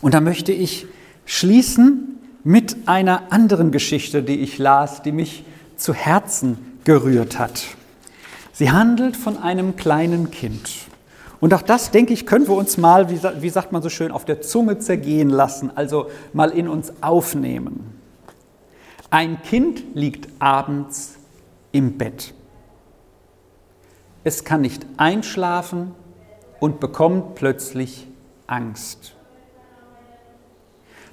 Und 0.00 0.14
da 0.14 0.20
möchte 0.20 0.50
ich 0.50 0.88
schließen 1.24 2.18
mit 2.42 2.88
einer 2.88 3.30
anderen 3.30 3.70
Geschichte, 3.70 4.24
die 4.24 4.40
ich 4.40 4.58
las, 4.58 5.02
die 5.02 5.12
mich 5.12 5.44
zu 5.76 5.94
Herzen 5.94 6.58
gerührt 6.82 7.38
hat. 7.38 7.62
Sie 8.52 8.72
handelt 8.72 9.16
von 9.16 9.38
einem 9.38 9.76
kleinen 9.76 10.32
Kind. 10.32 10.68
Und 11.42 11.52
auch 11.54 11.62
das, 11.62 11.90
denke 11.90 12.12
ich, 12.12 12.24
können 12.24 12.46
wir 12.46 12.54
uns 12.54 12.76
mal, 12.76 13.10
wie, 13.10 13.50
sagt 13.50 13.72
man 13.72 13.82
so 13.82 13.88
schön, 13.88 14.12
auf 14.12 14.24
der 14.24 14.42
Zunge 14.42 14.78
zergehen 14.78 15.28
lassen, 15.28 15.72
also 15.74 16.06
mal 16.32 16.50
in 16.50 16.68
uns 16.68 16.92
aufnehmen. 17.00 17.98
Ein 19.10 19.42
Kind 19.42 19.82
liegt 19.94 20.28
abends 20.38 21.16
im 21.72 21.98
Bett. 21.98 22.32
Es 24.22 24.44
kann 24.44 24.60
nicht 24.60 24.86
einschlafen 24.98 25.96
und 26.60 26.78
bekommt 26.78 27.34
plötzlich 27.34 28.06
Angst. 28.46 29.16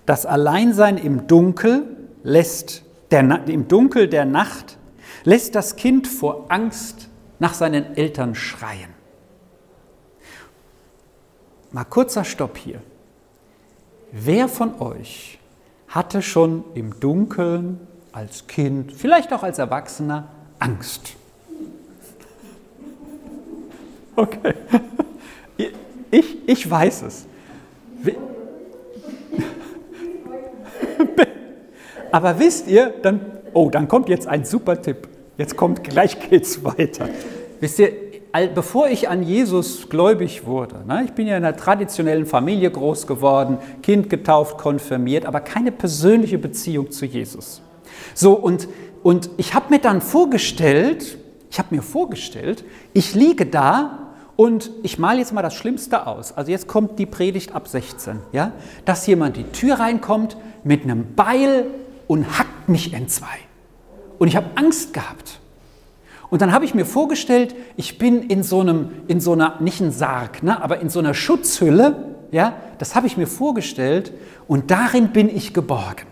Das 0.05 0.27
Alleinsein 0.27 0.97
im 0.97 1.25
Dunkel 1.25 1.97
lässt 2.21 2.83
der, 3.09 3.47
im 3.47 3.67
Dunkel 3.67 4.07
der 4.07 4.25
Nacht 4.25 4.77
lässt 5.23 5.55
das 5.55 5.75
Kind 5.75 6.07
vor 6.07 6.45
Angst 6.49 7.09
nach 7.39 7.55
seinen 7.55 7.95
Eltern 7.95 8.35
schreien. 8.35 8.98
Mal 11.71 11.83
kurzer 11.83 12.23
Stopp 12.23 12.57
hier. 12.57 12.81
Wer 14.11 14.47
von 14.47 14.79
euch 14.81 15.37
hatte 15.87 16.21
schon 16.21 16.63
im 16.73 16.99
Dunkeln 16.99 17.79
als 18.11 18.47
Kind, 18.47 18.91
vielleicht 18.91 19.31
auch 19.33 19.43
als 19.43 19.59
Erwachsener, 19.59 20.29
Angst? 20.59 21.15
Okay. 24.15 24.53
Ich, 26.11 26.49
ich 26.49 26.67
weiß 26.67 27.03
es. 27.03 27.27
Aber 32.11 32.39
wisst 32.39 32.67
ihr, 32.67 32.91
dann, 33.03 33.21
oh, 33.53 33.69
dann 33.69 33.87
kommt 33.87 34.09
jetzt 34.09 34.25
ein 34.27 34.43
super 34.43 34.81
Tipp. 34.81 35.07
Jetzt 35.37 35.55
kommt, 35.55 35.83
gleich 35.83 36.19
geht's 36.29 36.63
weiter. 36.63 37.07
Wisst 37.59 37.77
ihr, 37.77 38.08
bevor 38.53 38.87
ich 38.89 39.09
an 39.09 39.23
Jesus 39.23 39.89
gläubig 39.89 40.45
wurde, 40.45 40.83
ne, 40.87 41.03
ich 41.05 41.13
bin 41.13 41.27
ja 41.27 41.37
in 41.37 41.43
einer 41.43 41.57
traditionellen 41.57 42.25
Familie 42.25 42.69
groß 42.69 43.07
geworden, 43.07 43.57
Kind 43.81 44.09
getauft, 44.09 44.57
konfirmiert, 44.57 45.25
aber 45.25 45.39
keine 45.41 45.71
persönliche 45.71 46.37
Beziehung 46.37 46.91
zu 46.91 47.05
Jesus. 47.05 47.61
So, 48.13 48.33
und, 48.33 48.67
und 49.03 49.29
ich 49.37 49.53
habe 49.53 49.69
mir 49.69 49.79
dann 49.79 50.01
vorgestellt, 50.01 51.17
ich 51.49 51.57
habe 51.57 51.75
mir 51.75 51.81
vorgestellt, 51.81 52.63
ich 52.93 53.15
liege 53.15 53.45
da 53.45 54.09
und 54.35 54.71
ich 54.83 54.99
male 54.99 55.19
jetzt 55.19 55.33
mal 55.33 55.41
das 55.41 55.55
Schlimmste 55.55 56.05
aus. 56.07 56.31
Also 56.31 56.51
jetzt 56.51 56.67
kommt 56.67 56.99
die 56.99 57.05
Predigt 57.05 57.55
ab 57.55 57.67
16, 57.67 58.19
ja, 58.31 58.51
dass 58.85 59.07
jemand 59.07 59.37
die 59.37 59.43
Tür 59.43 59.79
reinkommt 59.79 60.37
mit 60.63 60.83
einem 60.83 61.15
Beil 61.15 61.65
und 62.07 62.37
hackt 62.37 62.69
mich 62.69 62.93
in 62.93 63.07
zwei. 63.07 63.25
Und 64.19 64.27
ich 64.27 64.35
habe 64.35 64.47
Angst 64.55 64.93
gehabt. 64.93 65.38
Und 66.29 66.41
dann 66.41 66.51
habe 66.51 66.65
ich 66.65 66.75
mir 66.75 66.85
vorgestellt, 66.85 67.55
ich 67.75 67.97
bin 67.97 68.23
in 68.23 68.43
so 68.43 68.59
einem, 68.59 68.89
in 69.07 69.19
so 69.19 69.33
einer, 69.33 69.55
nicht 69.59 69.81
ein 69.81 69.91
Sarg, 69.91 70.43
ne, 70.43 70.61
aber 70.61 70.79
in 70.79 70.89
so 70.89 70.99
einer 70.99 71.13
Schutzhülle, 71.13 71.95
ja, 72.31 72.53
das 72.77 72.95
habe 72.95 73.07
ich 73.07 73.17
mir 73.17 73.27
vorgestellt 73.27 74.13
und 74.47 74.69
darin 74.69 75.09
bin 75.09 75.27
ich 75.27 75.53
geborgen. 75.53 76.05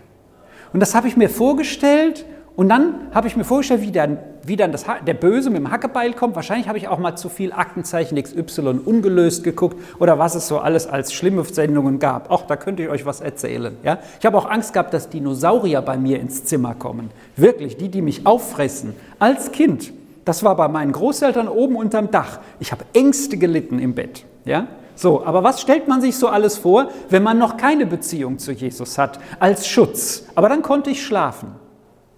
Und 0.72 0.80
das 0.80 0.94
habe 0.94 1.08
ich 1.08 1.16
mir 1.16 1.30
vorgestellt 1.30 2.26
und 2.56 2.68
dann 2.68 3.08
habe 3.14 3.28
ich 3.28 3.36
mir 3.36 3.44
vorgestellt, 3.44 3.82
wie 3.82 3.92
dann, 3.92 4.18
wie 4.42 4.56
dann 4.56 4.72
das, 4.72 4.84
der 5.06 5.14
Böse 5.14 5.48
mit 5.48 5.58
dem 5.60 5.70
Hackebeil 5.70 6.12
kommt. 6.12 6.34
Wahrscheinlich 6.34 6.66
habe 6.66 6.76
ich 6.76 6.88
auch 6.88 6.98
mal 6.98 7.14
zu 7.14 7.28
viel 7.28 7.52
Aktenzeichen 7.52 8.20
XY 8.20 8.80
ungelöst 8.84 9.44
geguckt 9.44 9.80
oder 10.00 10.18
was 10.18 10.34
es 10.34 10.48
so 10.48 10.58
alles 10.58 10.88
als 10.88 11.12
schlimme 11.12 11.44
Sendungen 11.44 12.00
gab. 12.00 12.32
Auch 12.32 12.42
da 12.42 12.56
könnte 12.56 12.82
ich 12.82 12.88
euch 12.88 13.06
was 13.06 13.20
erzählen. 13.20 13.76
Ja? 13.84 14.00
Ich 14.18 14.26
habe 14.26 14.36
auch 14.36 14.50
Angst 14.50 14.72
gehabt, 14.72 14.92
dass 14.92 15.08
Dinosaurier 15.08 15.82
bei 15.82 15.96
mir 15.96 16.18
ins 16.18 16.44
Zimmer 16.46 16.74
kommen. 16.74 17.10
Wirklich, 17.36 17.76
die, 17.76 17.90
die 17.90 18.02
mich 18.02 18.26
auffressen. 18.26 18.94
Als 19.20 19.52
Kind. 19.52 19.92
Das 20.28 20.44
war 20.44 20.56
bei 20.56 20.68
meinen 20.68 20.92
Großeltern 20.92 21.48
oben 21.48 21.74
unterm 21.74 22.10
Dach. 22.10 22.40
Ich 22.60 22.70
habe 22.70 22.84
Ängste 22.92 23.38
gelitten 23.38 23.78
im 23.78 23.94
Bett. 23.94 24.26
Ja? 24.44 24.66
So, 24.94 25.24
aber 25.24 25.42
was 25.42 25.62
stellt 25.62 25.88
man 25.88 26.02
sich 26.02 26.18
so 26.18 26.28
alles 26.28 26.58
vor, 26.58 26.90
wenn 27.08 27.22
man 27.22 27.38
noch 27.38 27.56
keine 27.56 27.86
Beziehung 27.86 28.38
zu 28.38 28.52
Jesus 28.52 28.98
hat, 28.98 29.20
als 29.40 29.66
Schutz? 29.66 30.26
Aber 30.34 30.50
dann 30.50 30.60
konnte 30.60 30.90
ich 30.90 31.02
schlafen. 31.02 31.52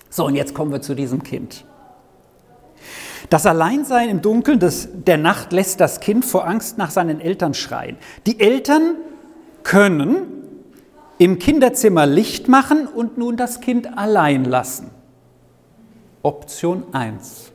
So, 0.09 0.27
und 0.27 0.35
jetzt 0.35 0.55
kommen 0.55 0.73
wir 0.73 0.83
zu 0.83 0.96
diesem 0.96 1.23
Kind. 1.23 1.64
Das 3.29 3.46
Alleinsein 3.46 4.09
im 4.09 4.23
Dunkeln 4.23 4.59
des, 4.59 4.88
der 4.92 5.16
Nacht 5.16 5.53
lässt 5.53 5.79
das 5.79 6.01
Kind 6.01 6.25
vor 6.25 6.49
Angst 6.49 6.79
nach 6.79 6.90
seinen 6.90 7.20
Eltern 7.20 7.55
schreien. 7.55 7.96
Die 8.27 8.40
Eltern 8.40 8.96
können 9.62 10.27
im 11.18 11.38
Kinderzimmer 11.38 12.07
Licht 12.07 12.49
machen 12.49 12.88
und 12.88 13.18
nun 13.18 13.37
das 13.37 13.61
Kind 13.61 13.96
allein 13.96 14.44
lassen. 14.44 14.90
Option 16.25 16.83
1. 16.90 17.53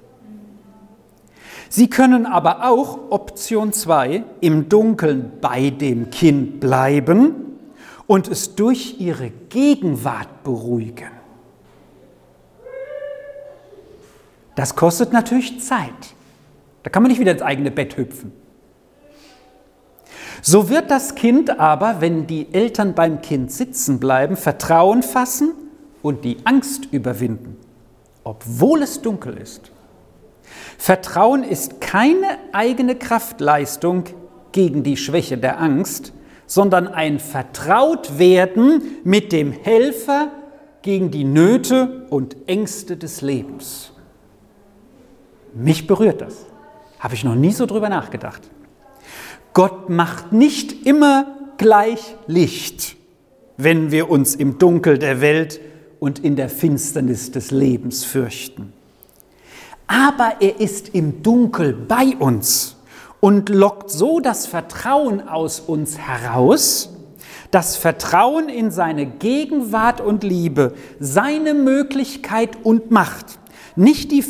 Sie 1.75 1.89
können 1.89 2.25
aber 2.25 2.69
auch, 2.69 3.11
Option 3.11 3.73
2, 3.73 4.23
im 4.39 4.69
Dunkeln 4.69 5.33
bei 5.41 5.71
dem 5.71 6.09
Kind 6.09 6.61
bleiben 6.61 7.57
und 8.07 8.29
es 8.29 8.55
durch 8.55 9.01
ihre 9.01 9.29
Gegenwart 9.49 10.45
beruhigen. 10.45 11.11
Das 14.55 14.77
kostet 14.77 15.11
natürlich 15.11 15.59
Zeit. 15.59 15.91
Da 16.83 16.89
kann 16.89 17.03
man 17.03 17.09
nicht 17.11 17.19
wieder 17.19 17.33
ins 17.33 17.41
eigene 17.41 17.71
Bett 17.71 17.97
hüpfen. 17.97 18.31
So 20.41 20.69
wird 20.69 20.89
das 20.89 21.15
Kind 21.15 21.59
aber, 21.59 21.99
wenn 21.99 22.25
die 22.25 22.53
Eltern 22.53 22.95
beim 22.95 23.21
Kind 23.21 23.51
sitzen 23.51 23.99
bleiben, 23.99 24.37
Vertrauen 24.37 25.03
fassen 25.03 25.51
und 26.01 26.23
die 26.23 26.37
Angst 26.45 26.87
überwinden, 26.93 27.57
obwohl 28.23 28.81
es 28.81 29.01
dunkel 29.01 29.35
ist. 29.35 29.71
Vertrauen 30.77 31.43
ist 31.43 31.81
keine 31.81 32.37
eigene 32.51 32.95
Kraftleistung 32.95 34.05
gegen 34.51 34.83
die 34.83 34.97
Schwäche 34.97 35.37
der 35.37 35.59
Angst, 35.59 36.13
sondern 36.47 36.87
ein 36.87 37.19
Vertrautwerden 37.19 38.81
mit 39.03 39.31
dem 39.31 39.51
Helfer 39.51 40.31
gegen 40.81 41.11
die 41.11 41.23
Nöte 41.23 42.05
und 42.09 42.35
Ängste 42.47 42.97
des 42.97 43.21
Lebens. 43.21 43.91
Mich 45.53 45.87
berührt 45.87 46.21
das. 46.21 46.45
Habe 46.99 47.15
ich 47.15 47.23
noch 47.23 47.35
nie 47.35 47.51
so 47.51 47.65
drüber 47.65 47.89
nachgedacht. 47.89 48.41
Gott 49.53 49.89
macht 49.89 50.31
nicht 50.33 50.85
immer 50.85 51.25
gleich 51.57 52.15
Licht, 52.27 52.97
wenn 53.57 53.89
wir 53.89 54.09
uns 54.09 54.35
im 54.35 54.57
Dunkel 54.57 54.97
der 54.97 55.21
Welt 55.21 55.59
und 55.99 56.19
in 56.19 56.35
der 56.35 56.49
Finsternis 56.49 57.31
des 57.31 57.51
Lebens 57.51 58.03
fürchten. 58.03 58.73
Aber 59.87 60.35
er 60.39 60.59
ist 60.59 60.89
im 60.93 61.21
Dunkel 61.21 61.73
bei 61.73 62.15
uns 62.17 62.75
und 63.19 63.49
lockt 63.49 63.89
so 63.91 64.19
das 64.19 64.47
Vertrauen 64.47 65.27
aus 65.27 65.59
uns 65.59 65.97
heraus, 65.97 66.89
das 67.51 67.75
Vertrauen 67.75 68.49
in 68.49 68.71
seine 68.71 69.05
Gegenwart 69.05 70.01
und 70.01 70.23
Liebe, 70.23 70.73
seine 70.99 71.53
Möglichkeit 71.53 72.57
und 72.63 72.91
Macht. 72.91 73.39
Nicht 73.75 74.11
die, 74.11 74.23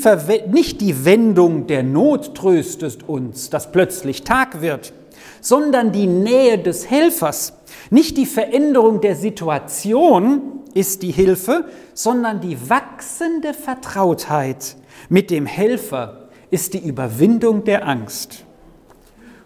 nicht 0.51 0.81
die 0.81 1.05
Wendung 1.05 1.67
der 1.67 1.83
Not 1.83 2.35
tröstet 2.35 3.07
uns, 3.07 3.49
dass 3.49 3.71
plötzlich 3.71 4.23
Tag 4.23 4.61
wird, 4.61 4.93
sondern 5.39 5.91
die 5.91 6.07
Nähe 6.07 6.57
des 6.57 6.89
Helfers. 6.89 7.53
Nicht 7.89 8.17
die 8.17 8.25
Veränderung 8.25 9.01
der 9.01 9.15
Situation 9.15 10.41
ist 10.75 11.01
die 11.01 11.11
Hilfe, 11.11 11.65
sondern 11.95 12.41
die 12.41 12.69
wachsende 12.69 13.55
Vertrautheit 13.55 14.75
mit 15.09 15.31
dem 15.31 15.47
Helfer 15.47 16.27
ist 16.51 16.75
die 16.75 16.85
Überwindung 16.85 17.63
der 17.63 17.87
Angst. 17.87 18.43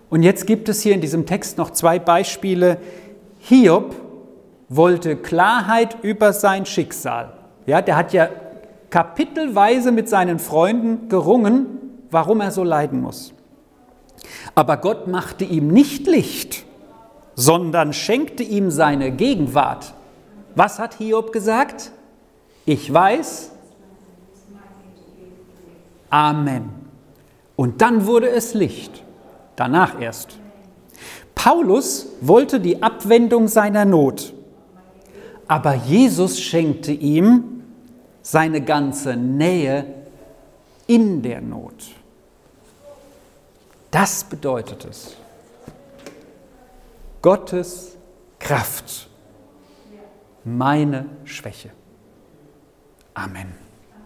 Und 0.09 0.23
jetzt 0.23 0.47
gibt 0.47 0.67
es 0.69 0.81
hier 0.81 0.95
in 0.95 1.01
diesem 1.01 1.25
Text 1.25 1.57
noch 1.57 1.69
zwei 1.69 1.99
Beispiele. 1.99 2.77
Hiob 3.37 3.95
wollte 4.67 5.15
Klarheit 5.15 5.97
über 6.01 6.33
sein 6.33 6.65
Schicksal. 6.65 7.33
Ja, 7.67 7.81
der 7.81 7.95
hat 7.95 8.11
ja 8.11 8.29
kapitelweise 8.89 9.91
mit 9.91 10.09
seinen 10.09 10.39
Freunden 10.39 11.09
gerungen, 11.09 11.67
warum 12.09 12.41
er 12.41 12.49
so 12.51 12.63
leiden 12.63 13.01
muss. 13.01 13.33
Aber 14.55 14.77
Gott 14.77 15.07
machte 15.07 15.45
ihm 15.45 15.67
nicht 15.67 16.07
Licht, 16.07 16.65
sondern 17.35 17.93
schenkte 17.93 18.41
ihm 18.41 18.71
seine 18.71 19.11
Gegenwart. 19.11 19.93
Was 20.59 20.77
hat 20.77 20.95
Hiob 20.95 21.31
gesagt? 21.31 21.89
Ich 22.65 22.93
weiß. 22.93 23.51
Amen. 26.09 26.69
Und 27.55 27.81
dann 27.81 28.05
wurde 28.05 28.27
es 28.29 28.55
Licht, 28.55 29.01
danach 29.55 30.01
erst. 30.01 30.37
Paulus 31.33 32.07
wollte 32.19 32.59
die 32.59 32.83
Abwendung 32.83 33.47
seiner 33.47 33.85
Not, 33.85 34.33
aber 35.47 35.75
Jesus 35.75 36.41
schenkte 36.41 36.91
ihm 36.91 37.63
seine 38.21 38.59
ganze 38.59 39.15
Nähe 39.15 39.85
in 40.87 41.21
der 41.21 41.39
Not. 41.39 41.85
Das 43.91 44.25
bedeutet 44.25 44.83
es. 44.83 45.15
Gottes 47.21 47.95
Kraft, 48.39 49.08
meine 50.57 51.05
Schwäche. 51.25 51.71
Amen. 53.13 53.58